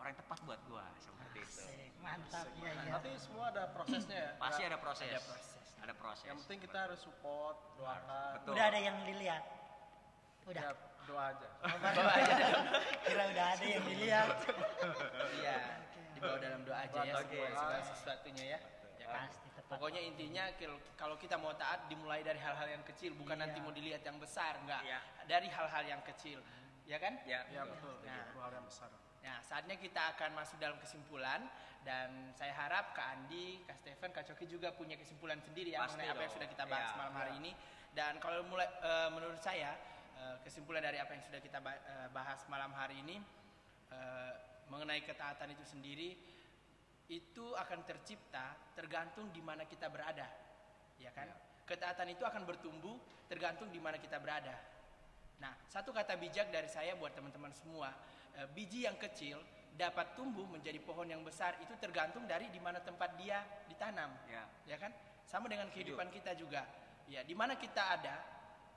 orang 0.01 0.11
yang 0.11 0.19
tepat 0.25 0.39
buat 0.43 0.61
gua 0.65 0.85
seperti 0.97 1.37
itu. 1.45 1.61
Asik, 1.61 1.91
mantap 2.01 2.47
ya 2.57 2.71
ya. 2.73 2.91
Nanti 2.97 3.09
semua 3.21 3.45
ada 3.53 3.63
prosesnya 3.69 4.17
ya. 4.17 4.31
Pasti 4.41 4.61
ada 4.65 4.77
proses. 4.81 5.07
Ada 5.13 5.21
proses. 5.21 5.55
Ada 5.79 5.93
proses. 5.95 6.25
Yang 6.27 6.37
penting 6.43 6.59
kita 6.65 6.77
harus 6.89 6.99
support, 6.99 7.55
doakan. 7.79 8.31
Betul. 8.41 8.51
Udah 8.57 8.65
ada 8.67 8.79
yang 8.81 8.97
dilihat. 9.05 9.43
Udah. 10.49 10.61
Ya, 10.65 10.71
doa 11.07 11.23
aja. 11.29 11.47
Oh, 11.61 11.77
baru. 11.77 12.01
Kira 13.05 13.23
udah 13.31 13.45
ada 13.53 13.65
yang 13.65 13.83
dilihat. 13.85 14.27
Iya, 15.39 15.57
dibawa 16.17 16.37
dalam 16.41 16.61
doa 16.65 16.77
aja 16.83 16.97
ya 17.05 17.13
Doa, 17.13 17.23
semua 17.23 17.47
segala 17.53 17.79
sesuatunya 17.93 18.45
ya. 18.57 18.59
Ya 19.09 19.17
kan? 19.17 19.25
Pasti 19.25 19.47
tepat. 19.57 19.73
Pokoknya 19.73 20.01
intinya 20.05 20.43
kalau 20.93 21.17
kita 21.17 21.35
mau 21.35 21.53
taat 21.57 21.89
dimulai 21.89 22.21
dari 22.21 22.37
hal-hal 22.37 22.69
yang 22.69 22.83
kecil, 22.85 23.17
bukan 23.17 23.35
Iya. 23.35 23.43
nanti 23.49 23.57
mau 23.59 23.73
dilihat 23.73 24.05
yang 24.05 24.17
besar, 24.21 24.53
enggak. 24.61 24.85
Iya. 24.85 24.99
Dari 25.25 25.47
hal-hal 25.49 25.83
yang 25.83 26.01
kecil. 26.05 26.39
Ya 26.85 26.97
kan? 26.97 27.17
Ya. 27.25 27.41
Ya 27.49 27.65
betul, 27.65 27.97
Nah. 28.05 28.29
hal 28.37 28.53
yang 28.53 28.65
besar. 28.65 28.89
Nah, 29.19 29.37
saatnya 29.43 29.75
kita 29.75 30.15
akan 30.15 30.31
masuk 30.31 30.57
dalam 30.57 30.79
kesimpulan 30.79 31.43
dan 31.83 32.31
saya 32.33 32.53
harap 32.55 32.95
Kak 32.95 33.07
Andi, 33.19 33.61
Kak 33.67 33.77
Stephen, 33.77 34.09
Kak 34.15 34.25
Coki 34.25 34.47
juga 34.47 34.71
punya 34.73 34.95
kesimpulan 34.95 35.37
sendiri 35.43 35.75
ya 35.75 35.83
Pasti 35.85 35.99
mengenai 36.01 36.13
apa 36.15 36.21
yang 36.23 36.33
sudah 36.33 36.47
kita 36.49 36.63
bahas 36.65 36.89
Iya, 36.89 36.97
malam 36.97 37.13
hari 37.19 37.33
ini. 37.37 37.51
Dan 37.93 38.13
kalau 38.23 38.41
mulai 38.47 38.65
eh, 38.69 39.09
menurut 39.11 39.37
saya 39.37 39.75
eh, 40.17 40.35
kesimpulan 40.41 40.81
dari 40.81 40.97
apa 40.97 41.11
yang 41.13 41.23
sudah 41.25 41.41
kita 41.43 41.59
eh, 41.61 42.07
bahas 42.09 42.41
malam 42.47 42.71
hari 42.73 43.01
ini 43.05 43.19
eh, 43.91 44.31
mengenai 44.71 45.03
ketaatan 45.03 45.51
itu 45.51 45.65
sendiri 45.67 46.15
itu 47.09 47.57
akan 47.57 47.81
tercipta 47.89 48.53
tergantung 48.77 49.33
di 49.33 49.41
mana 49.41 49.65
kita 49.65 49.89
berada. 49.89 50.29
Ya 51.01 51.09
kan? 51.09 51.25
Ketaatan 51.65 52.13
itu 52.13 52.21
akan 52.21 52.45
bertumbuh 52.45 52.97
tergantung 53.25 53.69
di 53.73 53.81
mana 53.81 53.97
kita 53.97 54.21
berada. 54.21 54.53
Nah, 55.41 55.53
satu 55.65 55.89
kata 55.89 56.17
bijak 56.21 56.53
dari 56.53 56.69
saya 56.69 56.93
buat 56.93 57.15
teman-teman 57.17 57.49
semua, 57.55 57.89
eh, 58.37 58.45
biji 58.53 58.85
yang 58.85 58.97
kecil 59.01 59.41
dapat 59.73 60.13
tumbuh 60.19 60.43
menjadi 60.45 60.77
pohon 60.83 61.07
yang 61.07 61.23
besar 61.23 61.55
itu 61.63 61.71
tergantung 61.79 62.27
dari 62.27 62.51
di 62.51 62.59
mana 62.59 62.83
tempat 62.83 63.15
dia 63.17 63.41
ditanam. 63.65 64.11
Ya. 64.27 64.43
Ya 64.67 64.77
kan? 64.77 64.93
Sama 65.25 65.49
dengan 65.49 65.69
kehidupan 65.73 66.13
kita 66.13 66.35
juga. 66.37 66.65
Ya, 67.09 67.25
di 67.25 67.33
mana 67.33 67.57
kita 67.57 67.81
ada, 67.97 68.21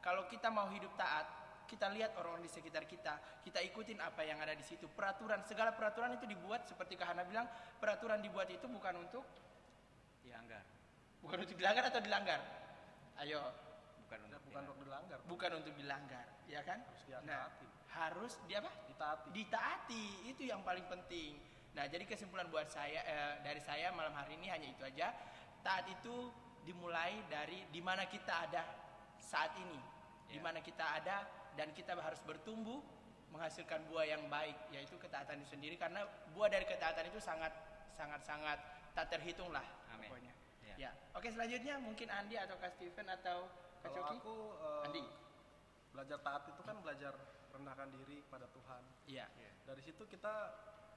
kalau 0.01 0.25
kita 0.31 0.49
mau 0.49 0.69
hidup 0.73 0.93
taat, 0.97 1.42
kita 1.73 1.89
lihat 1.89 2.13
orang-orang 2.21 2.45
di 2.45 2.53
sekitar 2.53 2.85
kita, 2.85 3.17
kita 3.41 3.65
ikutin 3.65 3.97
apa 4.05 4.21
yang 4.29 4.37
ada 4.37 4.53
di 4.53 4.61
situ. 4.61 4.85
Peraturan, 4.93 5.41
segala 5.49 5.73
peraturan 5.73 6.13
itu 6.21 6.29
dibuat 6.29 6.69
seperti 6.69 7.01
Kak 7.01 7.17
Hana 7.17 7.25
bilang, 7.25 7.49
peraturan 7.81 8.21
dibuat 8.21 8.53
itu 8.53 8.69
bukan 8.69 9.01
untuk 9.01 9.25
Ya 10.23 10.37
enggak. 10.37 10.61
bukan 11.25 11.41
untuk 11.49 11.57
dilanggar 11.57 11.89
atau 11.89 12.01
dilanggar. 12.05 12.41
Ayo, 13.25 13.41
Bukan 14.05 14.19
untuk 14.29 14.41
bukan 14.45 14.63
untuk 14.69 14.79
dilanggar, 14.85 15.19
bukan 15.25 15.51
untuk 15.65 15.73
dilanggar, 15.73 16.27
ya 16.45 16.61
kan? 16.61 16.85
harus 16.85 17.01
dia 17.09 17.19
Nah, 17.25 17.49
taati. 17.49 17.67
harus 17.97 18.33
dia 18.45 18.59
apa? 18.61 18.73
Ditaati. 18.85 19.29
ditaati 19.33 20.05
itu 20.29 20.43
yang 20.45 20.61
paling 20.61 20.85
penting. 20.85 21.41
Nah, 21.73 21.89
jadi 21.89 22.05
kesimpulan 22.05 22.53
buat 22.53 22.69
saya 22.69 23.01
eh, 23.01 23.35
dari 23.41 23.57
saya 23.65 23.89
malam 23.97 24.13
hari 24.13 24.37
ini 24.37 24.53
hanya 24.53 24.69
itu 24.69 24.85
aja. 24.85 25.17
Taat 25.65 25.89
itu 25.89 26.29
dimulai 26.63 27.25
dari 27.33 27.65
di 27.73 27.81
mana 27.81 28.05
kita 28.05 28.45
ada 28.53 28.63
saat 29.17 29.57
ini, 29.57 29.81
di 30.29 30.37
Ya. 30.37 30.45
mana 30.45 30.61
kita 30.61 30.85
ada 31.01 31.25
dan 31.59 31.69
kita 31.77 31.97
harus 31.97 32.21
bertumbuh 32.25 32.81
menghasilkan 33.33 33.81
buah 33.89 34.05
yang 34.05 34.29
baik, 34.29 34.55
yaitu 34.73 34.97
ketaatan 35.01 35.41
itu 35.41 35.57
sendiri 35.57 35.81
karena 35.81 36.05
buah 36.37 36.53
dari 36.53 36.69
ketaatan 36.69 37.09
itu 37.09 37.17
sangat 37.17 37.53
sangat 37.97 38.21
sangat 38.25 38.59
tak 38.93 39.09
terhitung 39.09 39.49
lah 39.49 39.65
Amin. 39.93 40.09
pokoknya. 40.09 40.35
Ya. 40.65 40.75
Ya. 40.77 40.91
Oke, 41.17 41.33
selanjutnya 41.33 41.81
mungkin 41.81 42.13
Andi 42.13 42.37
atau 42.37 42.57
Kak 42.61 42.77
Steven 42.77 43.09
atau 43.09 43.49
Kak 43.81 43.89
Kalau 43.89 44.05
Coki? 44.05 44.17
aku 44.21 44.37
eh, 44.61 44.87
Andi. 44.89 45.05
belajar 45.93 46.19
taat 46.25 46.43
itu 46.49 46.63
kan 46.65 46.77
belajar 46.81 47.13
rendahkan 47.53 47.89
diri 47.93 48.25
pada 48.29 48.49
Tuhan. 48.49 48.83
Iya. 49.09 49.27
Dari 49.69 49.83
situ 49.85 50.05
kita 50.09 50.35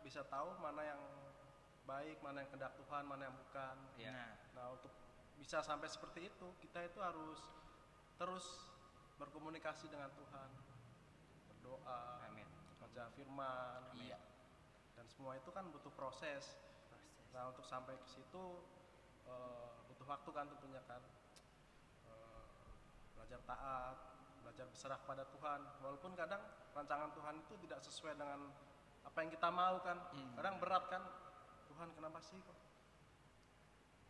bisa 0.04 0.24
tahu 0.28 0.56
mana 0.60 0.84
yang 0.84 1.02
baik, 1.88 2.20
mana 2.24 2.44
yang 2.44 2.50
kehendak 2.52 2.74
Tuhan, 2.80 3.04
mana 3.08 3.28
yang 3.28 3.36
bukan. 3.36 3.76
Ya. 4.00 4.12
Nah, 4.12 4.32
Nah, 4.56 4.72
untuk 4.72 4.92
bisa 5.36 5.60
sampai 5.60 5.92
seperti 5.92 6.32
itu, 6.32 6.48
kita 6.64 6.80
itu 6.88 7.00
harus 7.04 7.40
terus 8.16 8.72
berkomunikasi 9.20 9.88
dengan 9.88 10.12
Tuhan. 10.14 10.50
Berdoa, 11.52 12.26
Amin. 12.28 12.48
baca 12.80 13.12
firman. 13.16 13.82
Iya. 13.96 14.20
Dan 14.96 15.06
semua 15.12 15.36
itu 15.40 15.50
kan 15.52 15.68
butuh 15.72 15.92
proses. 15.96 16.44
proses. 16.90 17.32
Nah, 17.32 17.52
untuk 17.52 17.64
sampai 17.68 17.96
ke 18.00 18.08
situ 18.08 18.44
eh, 19.28 19.68
butuh 19.92 20.08
waktu 20.08 20.30
kan 20.32 20.46
tentunya 20.52 20.82
kan. 20.88 21.02
Eh, 22.08 22.44
belajar 23.16 23.40
taat, 23.48 23.98
belajar 24.44 24.66
berserah 24.68 25.00
kepada 25.04 25.24
Tuhan. 25.32 25.60
Walaupun 25.84 26.12
kadang 26.16 26.44
rancangan 26.76 27.12
Tuhan 27.16 27.36
itu 27.44 27.54
tidak 27.68 27.80
sesuai 27.84 28.16
dengan 28.20 28.52
apa 29.06 29.18
yang 29.24 29.32
kita 29.32 29.50
mau 29.52 29.80
kan. 29.80 29.98
Hmm. 30.12 30.36
Kadang 30.36 30.56
berat 30.60 30.86
kan. 30.92 31.04
Tuhan 31.66 31.92
kenapa 31.92 32.24
sih 32.24 32.40
kok 32.40 32.56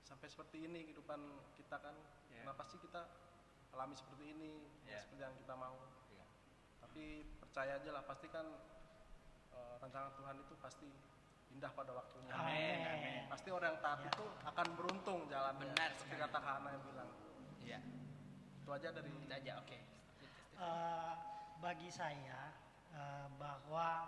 sampai 0.05 0.29
seperti 0.29 0.69
ini 0.69 0.85
kehidupan 0.85 1.17
kita 1.57 1.81
kan? 1.81 1.95
Ya. 2.29 2.45
Kenapa 2.45 2.61
sih 2.69 2.77
kita 2.77 3.09
alami 3.75 3.95
seperti 3.99 4.31
ini? 4.31 4.51
Ya. 4.87 5.03
Seperti 5.03 5.21
yang 5.21 5.35
kita 5.35 5.53
mau. 5.59 5.75
Ya. 6.15 6.25
Tapi 6.79 7.03
percaya 7.43 7.75
aja 7.77 7.89
lah 7.91 8.03
pasti 8.07 8.27
kan 8.31 8.47
eh, 9.51 9.75
rancangan 9.83 10.15
Tuhan 10.15 10.35
itu 10.39 10.53
pasti 10.63 10.87
indah 11.51 11.71
pada 11.71 11.91
waktunya. 11.95 12.31
Amin, 12.35 12.79
amin. 12.83 13.21
Pasti 13.31 13.47
orang 13.51 13.75
yang 13.75 13.81
taat 13.83 13.99
Ya. 14.03 14.11
itu 14.11 14.25
akan 14.43 14.67
beruntung 14.75 15.19
jalannya. 15.27 15.61
Benar 15.71 15.89
Seperti 15.95 16.15
kata 16.19 16.39
Hana 16.39 16.69
yang 16.71 16.83
bilang. 16.87 17.09
Iya. 17.63 17.79
Itu 18.63 18.69
aja 18.71 18.87
dari 18.91 19.09
Itu 19.11 19.27
aja, 19.31 19.51
oke. 19.59 19.77
Eh, 20.55 21.13
bagi 21.59 21.89
saya 21.91 22.39
eh, 22.95 23.27
bahwa 23.35 24.07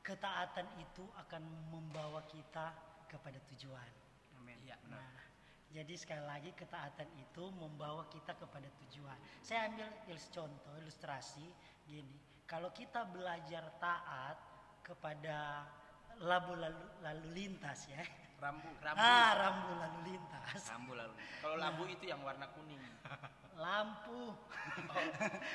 ketaatan 0.00 0.66
itu 0.80 1.04
akan 1.16 1.42
membawa 1.68 2.24
kita 2.28 2.72
kepada 3.08 3.36
tujuan. 3.52 3.88
Amin. 4.40 4.56
Iya. 4.64 4.76
Nah, 4.88 5.19
jadi 5.70 5.94
sekali 5.94 6.24
lagi 6.26 6.50
ketaatan 6.50 7.06
itu 7.14 7.44
membawa 7.54 8.02
kita 8.10 8.34
kepada 8.34 8.66
tujuan. 8.82 9.14
Saya 9.38 9.70
ambil 9.70 9.86
ilus- 10.10 10.30
contoh 10.34 10.74
ilustrasi 10.82 11.46
gini. 11.86 12.18
Kalau 12.42 12.74
kita 12.74 13.06
belajar 13.06 13.70
taat 13.78 14.34
kepada 14.82 15.62
labu 16.18 16.58
lalu, 16.58 16.84
lalu 17.06 17.26
lintas 17.38 17.86
ya. 17.86 18.02
rambu. 18.42 18.66
Rambu. 18.82 18.98
Ah, 18.98 19.30
rambu 19.38 19.70
lalu 19.78 19.98
lintas. 20.10 20.60
Rambu 20.74 20.92
lalu. 20.98 21.14
Kalau 21.38 21.56
lampu 21.60 21.82
itu 21.86 22.04
yang 22.10 22.18
warna 22.26 22.50
kuning. 22.50 22.80
lampu 23.64 24.32
Oh, 24.90 25.04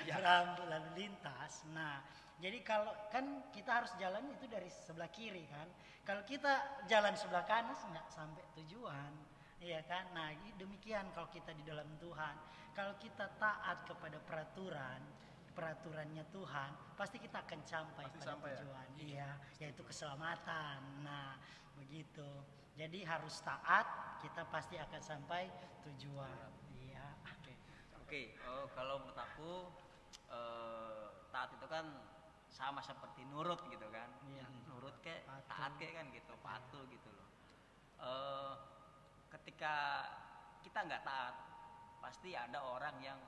iya. 0.08 0.16
rambu 0.26 0.64
lalu 0.64 0.90
lintas. 0.96 1.68
Nah, 1.76 2.00
jadi 2.40 2.62
kalau 2.64 2.94
kan 3.12 3.52
kita 3.52 3.84
harus 3.84 3.92
jalan 4.00 4.32
itu 4.32 4.48
dari 4.48 4.72
sebelah 4.72 5.12
kiri 5.12 5.44
kan. 5.52 5.68
Kalau 6.06 6.22
kita 6.24 6.86
jalan 6.86 7.18
sebelah 7.18 7.44
kanan 7.44 7.74
nggak 7.74 8.08
sampai 8.14 8.46
tujuan, 8.62 9.12
iya 9.60 9.80
kan? 9.88 10.12
Nah, 10.16 10.32
demikian 10.60 11.12
kalau 11.16 11.28
kita 11.32 11.52
di 11.56 11.64
dalam 11.64 11.88
Tuhan. 12.00 12.36
Kalau 12.76 12.92
kita 13.00 13.32
taat 13.40 13.88
kepada 13.88 14.20
peraturan, 14.20 15.00
peraturannya 15.56 16.28
Tuhan, 16.28 16.72
pasti 17.00 17.18
kita 17.24 17.40
akan 17.48 17.62
sampai 17.64 18.04
Pasti 18.04 18.20
pada 18.20 18.28
sampai 18.36 18.50
ya? 18.52 18.58
tujuan. 18.60 18.88
Iya, 19.00 19.30
yaitu 19.64 19.82
keselamatan. 19.88 20.80
Nah, 21.08 21.40
begitu. 21.80 22.28
Jadi 22.76 23.08
harus 23.08 23.40
taat, 23.40 24.20
kita 24.20 24.44
pasti 24.52 24.76
akan 24.76 25.00
sampai 25.00 25.48
tujuan. 25.88 26.52
Iya. 26.84 27.08
Oke, 28.04 28.36
oh, 28.44 28.68
kalau 28.76 29.00
menurut 29.02 29.18
aku 29.18 29.52
eh, 30.30 31.06
taat 31.32 31.56
itu 31.56 31.68
kan 31.72 31.88
sama 32.52 32.84
seperti 32.84 33.24
nurut 33.32 33.64
gitu 33.72 33.88
kan. 33.88 34.12
Iya. 34.28 34.44
Nurut 34.68 35.00
kayak 35.00 35.24
Patuh. 35.24 35.48
taat 35.48 35.72
kayak 35.80 35.94
kan 35.96 36.06
gitu, 36.12 36.34
patuh 36.44 36.84
gitu 36.92 37.10
loh. 37.16 37.28
Eh, 38.04 38.54
ketika 39.40 40.06
kita 40.64 40.80
nggak 40.86 41.04
taat, 41.04 41.36
pasti 42.00 42.34
ada 42.34 42.62
orang 42.64 42.96
yang 43.04 43.20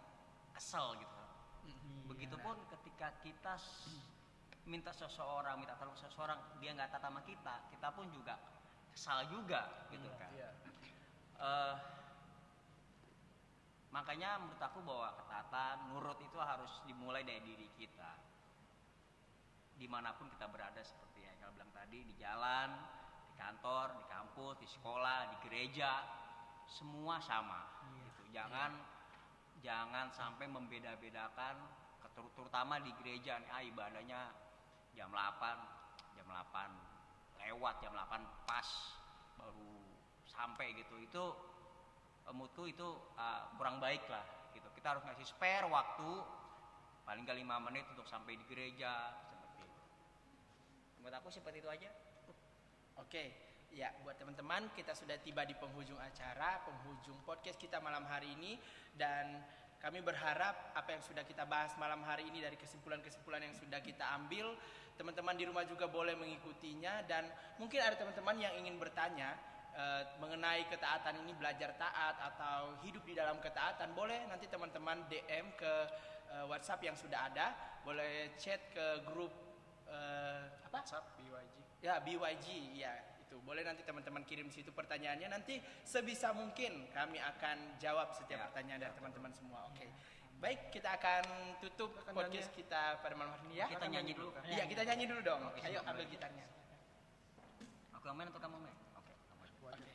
kesel 0.55 0.95
gitu. 0.97 1.23
Iya. 1.67 2.07
Begitupun 2.07 2.55
ketika 2.71 3.13
kita 3.21 3.53
minta 4.67 4.91
seseorang, 4.91 5.59
minta 5.59 5.75
tolong 5.79 5.95
seseorang, 5.99 6.39
dia 6.59 6.71
nggak 6.75 6.89
taat 6.91 7.03
sama 7.07 7.21
kita, 7.23 7.67
kita 7.71 7.87
pun 7.91 8.07
juga 8.11 8.35
kesal 8.91 9.27
juga 9.29 9.87
gitu 9.93 10.09
kan. 10.17 10.31
Iya. 10.33 10.49
Eh, 11.37 11.75
makanya 13.93 14.41
menurut 14.41 14.61
aku 14.61 14.79
bahwa 14.81 15.13
ketaatan, 15.21 15.75
nurut 15.93 16.19
itu 16.23 16.37
harus 16.41 16.81
dimulai 16.89 17.21
dari 17.21 17.43
diri 17.43 17.69
kita. 17.77 18.25
di 19.77 19.85
mana 19.85 20.09
pun 20.17 20.25
kita 20.25 20.49
berada 20.49 20.81
seperti 20.81 21.21
yang 21.21 21.37
Haikal 21.37 21.53
bilang 21.53 21.69
tadi 21.69 22.01
di 22.01 22.17
jalan, 22.17 22.69
kantor, 23.37 23.93
di 23.95 24.05
kampus, 24.09 24.55
di 24.59 24.67
sekolah, 24.67 25.31
di 25.31 25.37
gereja, 25.47 26.03
semua 26.67 27.21
sama. 27.23 27.63
Gitu. 27.95 28.35
Jangan 28.35 28.75
jangan 29.63 30.11
sampai 30.13 30.45
membeda-bedakan 30.51 31.55
terutama 32.33 32.81
di 32.81 32.89
gereja 33.01 33.37
nih 33.41 33.49
ah, 33.53 33.61
ibadahnya 33.61 34.21
jam 34.97 35.09
8 35.13 36.17
jam 36.17 36.25
8 36.25 37.45
lewat 37.45 37.75
jam 37.81 37.93
8 37.93 38.49
pas 38.49 38.67
baru 39.37 39.73
sampai 40.25 40.73
gitu. 40.77 40.97
Itu 40.97 41.23
eh, 42.25 42.33
mutu 42.35 42.65
itu 42.65 42.89
ah, 43.17 43.53
kurang 43.55 43.77
baik 43.77 44.05
lah 44.09 44.25
gitu. 44.53 44.67
Kita 44.73 44.97
harus 44.97 45.03
ngasih 45.05 45.25
spare 45.29 45.69
waktu 45.69 46.09
paling 47.07 47.23
nggak 47.23 47.39
lima 47.39 47.57
menit 47.63 47.87
untuk 47.93 48.03
sampai 48.09 48.35
di 48.35 48.45
gereja 48.49 49.15
seperti 49.15 49.63
itu. 49.63 49.81
Menurut 50.99 51.15
aku 51.23 51.29
seperti 51.31 51.63
itu 51.63 51.69
aja 51.71 51.89
Oke, 52.97 53.29
ya 53.69 53.93
buat 54.01 54.17
teman-teman 54.17 54.73
kita 54.73 54.97
sudah 54.97 55.21
tiba 55.21 55.45
di 55.45 55.53
penghujung 55.53 56.01
acara, 56.01 56.65
penghujung 56.65 57.21
podcast 57.21 57.61
kita 57.61 57.77
malam 57.77 58.01
hari 58.09 58.33
ini. 58.33 58.57
Dan 58.89 59.37
kami 59.77 60.01
berharap 60.01 60.73
apa 60.73 60.97
yang 60.97 61.05
sudah 61.05 61.21
kita 61.21 61.45
bahas 61.45 61.77
malam 61.77 62.01
hari 62.01 62.25
ini 62.25 62.41
dari 62.41 62.57
kesimpulan-kesimpulan 62.57 63.45
yang 63.45 63.53
sudah 63.53 63.85
kita 63.85 64.01
ambil, 64.17 64.57
teman-teman 64.97 65.37
di 65.37 65.45
rumah 65.45 65.61
juga 65.69 65.85
boleh 65.85 66.17
mengikutinya. 66.17 67.05
Dan 67.05 67.29
mungkin 67.61 67.85
ada 67.85 67.93
teman-teman 67.93 68.41
yang 68.41 68.57
ingin 68.57 68.81
bertanya 68.81 69.37
eh, 69.77 70.01
mengenai 70.17 70.65
ketaatan 70.65 71.21
ini 71.21 71.37
belajar 71.37 71.77
taat 71.77 72.17
atau 72.33 72.81
hidup 72.81 73.05
di 73.05 73.13
dalam 73.13 73.37
ketaatan, 73.37 73.93
boleh 73.93 74.25
nanti 74.25 74.49
teman-teman 74.49 75.05
DM 75.05 75.53
ke 75.53 75.73
eh, 76.33 76.45
WhatsApp 76.49 76.81
yang 76.81 76.97
sudah 76.97 77.29
ada, 77.29 77.53
boleh 77.85 78.33
chat 78.41 78.73
ke 78.73 79.05
grup 79.05 79.37
eh, 79.85 80.49
apa? 80.65 80.81
WhatsApp 80.81 81.13
BYG 81.21 81.56
Ya 81.77 81.97
BYG 81.97 82.47
ya 82.73 82.89
itu 83.21 83.37
boleh 83.39 83.61
nanti 83.61 83.83
teman-teman 83.83 84.23
kirim 84.23 84.47
situ 84.47 84.71
pertanyaannya 84.71 85.29
nanti 85.29 85.57
sebisa 85.83 86.31
mungkin 86.31 86.89
kami 86.89 87.19
akan 87.19 87.77
jawab 87.77 88.09
setiap 88.11 88.39
Ya. 88.39 88.45
pertanyaan 88.49 88.79
dari 88.81 88.93
teman-teman 88.93 89.31
semua. 89.31 89.67
Oke. 89.67 89.85
Baik, 90.37 90.69
kita 90.69 90.93
akan 90.93 91.23
tutup 91.59 91.97
Akan 91.97 92.13
podcast 92.13 92.45
nyanyi. 92.47 92.59
kita 92.59 92.81
pada 92.99 93.13
malam 93.13 93.33
hari 93.33 93.45
ini 93.47 93.55
ya. 93.57 93.65
kita 93.67 93.85
nyanyi 93.87 94.13
dulu 94.13 94.29
kan 94.31 94.41
Iya, 94.45 94.63
kita 94.65 94.81
nyanyi 94.85 95.05
dulu 95.05 95.21
dong. 95.23 95.41
Oke, 95.43 95.59
Ayo 95.61 95.81
ambil 95.83 96.05
gitarnya. 96.05 96.45
aku 97.91 98.05
yang 98.05 98.15
main 98.15 98.29
atau 98.29 98.37
kamu 98.39 98.55
main 98.59 98.75
oke 98.93 99.13
kamu 99.27 99.41
aja. 99.43 99.57
Oke. 99.73 99.93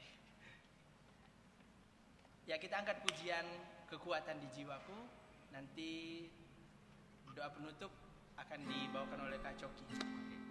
Ya, 2.44 2.56
kita 2.58 2.74
angkat 2.76 2.98
pujian 3.00 3.46
kekuatan 3.86 4.36
di 4.38 4.48
jiwaku. 4.52 4.98
Nanti 5.50 5.90
doa 7.30 7.48
penutup 7.48 7.94
akan 8.34 8.60
dibawakan 8.62 9.18
oleh 9.24 9.38
Kak 9.38 9.54
Coki. 9.56 9.86
Terima 9.88 10.41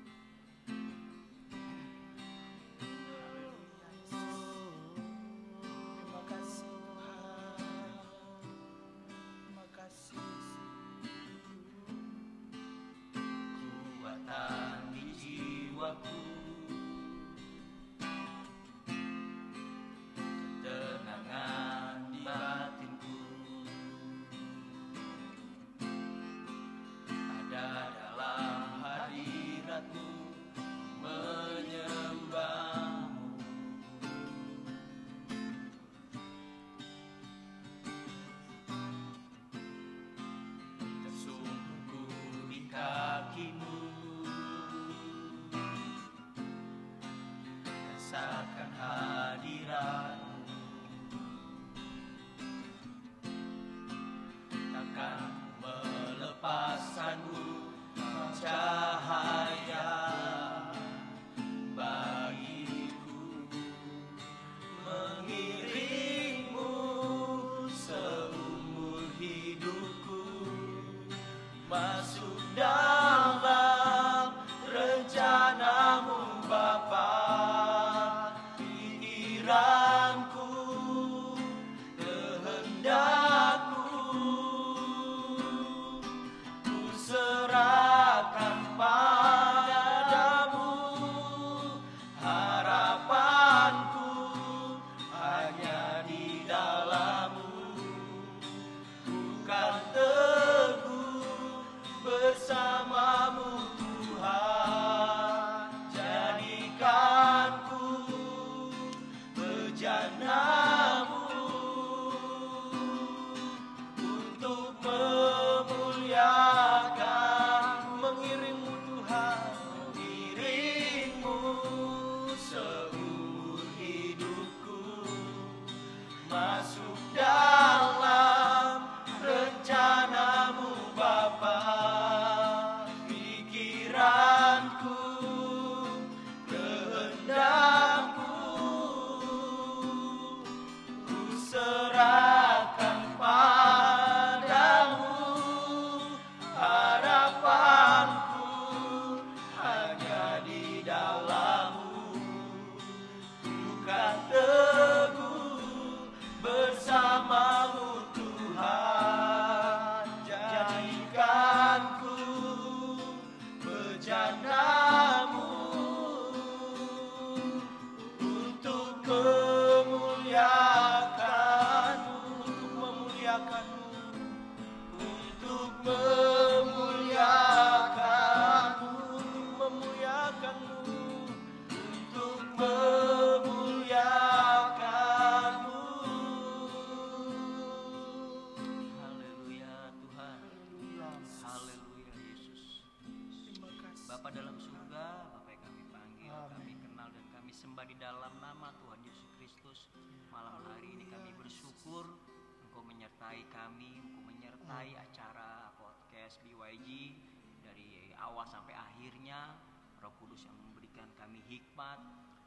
menyertai 203.31 203.47
kami 203.47 203.95
Engkau 203.95 204.27
menyertai 204.27 204.91
acara 204.99 205.71
podcast 205.79 206.43
BYG 206.43 207.15
dari 207.63 208.11
awal 208.19 208.43
sampai 208.43 208.75
akhirnya 208.75 209.55
Roh 210.03 210.11
Kudus 210.19 210.43
yang 210.43 210.59
memberikan 210.59 211.07
kami 211.15 211.39
hikmat 211.47 211.95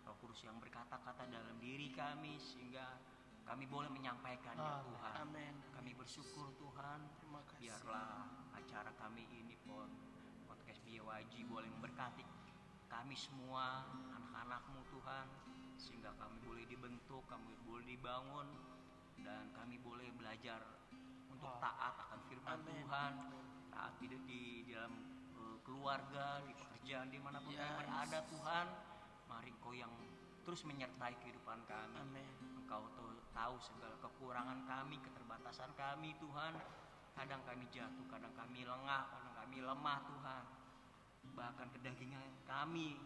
Roh 0.05 0.13
Kudus 0.21 0.45
yang 0.45 0.61
berkata-kata 0.61 1.25
dalam 1.33 1.57
diri 1.57 1.89
kami 1.89 2.37
sehingga 2.37 3.01
kami 3.49 3.65
boleh 3.65 3.89
menyampaikan 3.89 4.61
ya. 4.61 4.85
Tuhan 4.85 5.25
Amin. 5.25 5.55
kami 5.73 5.97
bersyukur 5.97 6.53
Tuhan 6.61 7.01
Terima 7.17 7.41
kasih. 7.49 7.65
biarlah 7.65 8.29
acara 8.53 8.93
kami 9.01 9.25
ini 9.25 9.57
pun 9.65 9.89
podcast 10.45 10.85
Biawaji 10.85 11.49
boleh 11.49 11.69
memberkati 11.81 12.29
kami 12.93 13.17
semua 13.17 13.89
anak-anakmu 14.21 14.85
Tuhan 14.93 15.27
sehingga 15.81 16.13
kami 16.21 16.37
boleh 16.45 16.69
dibentuk 16.69 17.25
kami 17.25 17.57
boleh 17.65 17.89
dibangun 17.89 18.53
dan 19.23 19.53
kami 19.55 19.79
boleh 19.79 20.11
belajar 20.17 20.61
untuk 21.31 21.53
taat 21.61 21.95
akan 22.09 22.21
firman 22.27 22.59
Amin. 22.59 22.83
Tuhan 22.83 23.13
taat 23.71 23.93
di, 23.99 24.07
di, 24.27 24.41
dalam 24.71 24.95
eh, 25.39 25.57
keluarga 25.63 26.43
di 26.43 26.53
pekerjaan 26.57 27.11
di 27.11 27.19
mana 27.23 27.39
pun 27.43 27.53
kami 27.53 27.63
Yes. 27.71 27.79
berada 27.79 28.21
Tuhan 28.31 28.67
mari 29.31 29.51
Engkau 29.55 29.73
yang 29.75 29.93
terus 30.45 30.61
menyertai 30.67 31.15
kehidupan 31.25 31.65
kami 31.65 31.97
Amin. 32.01 32.29
Engkau 32.65 32.89
tahu, 32.97 33.13
tahu 33.37 33.55
segala 33.61 33.97
kekurangan 34.01 34.65
kami, 34.65 34.97
keterbatasan 35.05 35.71
kami 35.77 36.17
Tuhan. 36.17 36.57
Kadang 37.15 37.47
kami 37.47 37.69
jatuh, 37.71 38.03
kadang 38.11 38.35
kami 38.35 38.67
lengah, 38.67 39.05
kadang 39.07 39.35
kami 39.39 39.63
lemah 39.63 39.99
Tuhan. 40.03 40.45
Bahkan 41.37 41.67
kedagingan 41.79 42.25
kami 42.49 42.99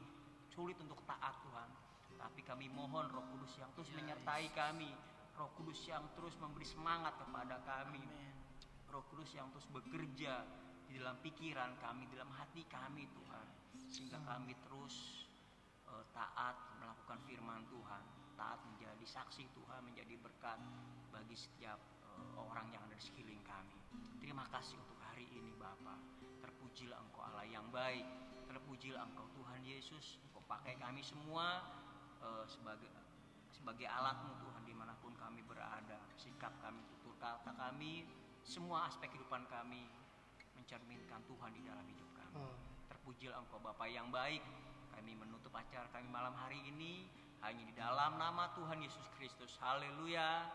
sulit 0.48 0.78
untuk 0.78 1.02
taat 1.04 1.36
Tuhan. 1.44 1.68
Tapi 2.18 2.40
kami 2.42 2.66
mohon 2.72 3.06
Roh 3.10 3.26
Kudus 3.34 3.54
yang 3.58 3.70
terus 3.74 3.90
menyertai 3.94 4.48
kami. 4.54 4.90
Roh 5.38 5.54
Kudus 5.54 5.86
yang 5.86 6.02
terus 6.18 6.34
memberi 6.42 6.66
semangat 6.66 7.14
kepada 7.14 7.62
kami. 7.62 8.02
Amin. 8.02 8.34
Roh 8.90 9.06
Kudus 9.06 9.30
yang 9.38 9.46
terus 9.54 9.70
bekerja 9.70 10.42
di 10.90 10.98
dalam 10.98 11.14
pikiran 11.22 11.78
kami, 11.78 12.10
di 12.10 12.18
dalam 12.18 12.34
hati 12.34 12.66
kami 12.66 13.06
Tuhan. 13.06 13.46
Sehingga 13.86 14.18
kami 14.26 14.58
terus 14.66 15.24
eh, 15.86 16.04
taat 16.10 16.58
melakukan 16.82 17.22
firman 17.22 17.62
Tuhan, 17.70 18.02
taat 18.34 18.58
menjadi 18.66 19.06
saksi 19.06 19.46
Tuhan, 19.54 19.86
menjadi 19.86 20.18
berkat 20.18 20.58
bagi 21.14 21.38
setiap 21.38 21.78
eh, 22.02 22.34
orang 22.34 22.74
yang 22.74 22.82
ada 22.90 22.98
di 22.98 23.04
sekeliling 23.06 23.46
kami. 23.46 23.78
Terima 24.18 24.42
kasih 24.50 24.74
untuk 24.74 24.98
hari 25.06 25.30
ini 25.30 25.54
Bapa. 25.54 26.02
Terpujilah 26.42 26.98
Engkau 26.98 27.22
Allah 27.22 27.46
yang 27.46 27.70
baik. 27.70 28.02
Terpujilah 28.50 29.06
Engkau 29.06 29.30
Tuhan 29.38 29.62
Yesus. 29.62 30.18
Engkau 30.26 30.42
pakai 30.50 30.74
kami 30.82 30.98
semua 31.06 31.62
eh, 32.26 32.44
sebagai 32.50 32.90
sebagai 33.58 33.90
alatmu 33.90 34.38
Tuhan 34.38 34.62
di 34.62 34.74
mana 34.78 34.94
pun 35.02 35.10
kami 35.18 35.42
berada. 35.42 35.98
Sikap 36.14 36.54
kami, 36.62 36.78
tutur 36.94 37.18
kata 37.18 37.50
kami, 37.58 38.06
semua 38.46 38.86
aspek 38.86 39.10
kehidupan 39.10 39.50
kami 39.50 39.90
mencerminkan 40.54 41.20
Tuhan 41.26 41.50
di 41.50 41.62
dalam 41.66 41.82
hidup 41.90 42.08
kami. 42.14 42.38
Oh. 42.38 42.54
Terpujilah 42.86 43.42
Engkau 43.42 43.58
Bapa 43.58 43.84
yang 43.90 44.14
baik. 44.14 44.40
Kami 44.94 45.14
menutup 45.14 45.50
acara 45.54 45.86
kami 45.90 46.06
malam 46.10 46.34
hari 46.34 46.58
ini 46.64 47.06
hanya 47.42 47.62
di 47.62 47.74
dalam 47.74 48.18
nama 48.18 48.50
Tuhan 48.54 48.82
Yesus 48.82 49.06
Kristus. 49.18 49.54
Haleluya. 49.62 50.46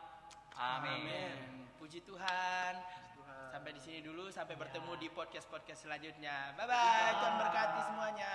Amin. 0.59 1.03
Amin. 1.07 1.67
Puji 1.79 2.03
Tuhan. 2.03 2.73
Tuhan. 3.15 3.47
Sampai 3.51 3.71
di 3.71 3.81
sini 3.81 3.99
dulu. 4.03 4.27
Sampai 4.29 4.55
Ya. 4.59 4.61
bertemu 4.67 4.91
di 4.99 5.07
podcast-podcast 5.11 5.87
selanjutnya. 5.87 6.53
Bye 6.59 6.67
bye. 6.67 7.11
Tuhan 7.19 7.33
berkati 7.39 7.79
semuanya. 7.87 8.33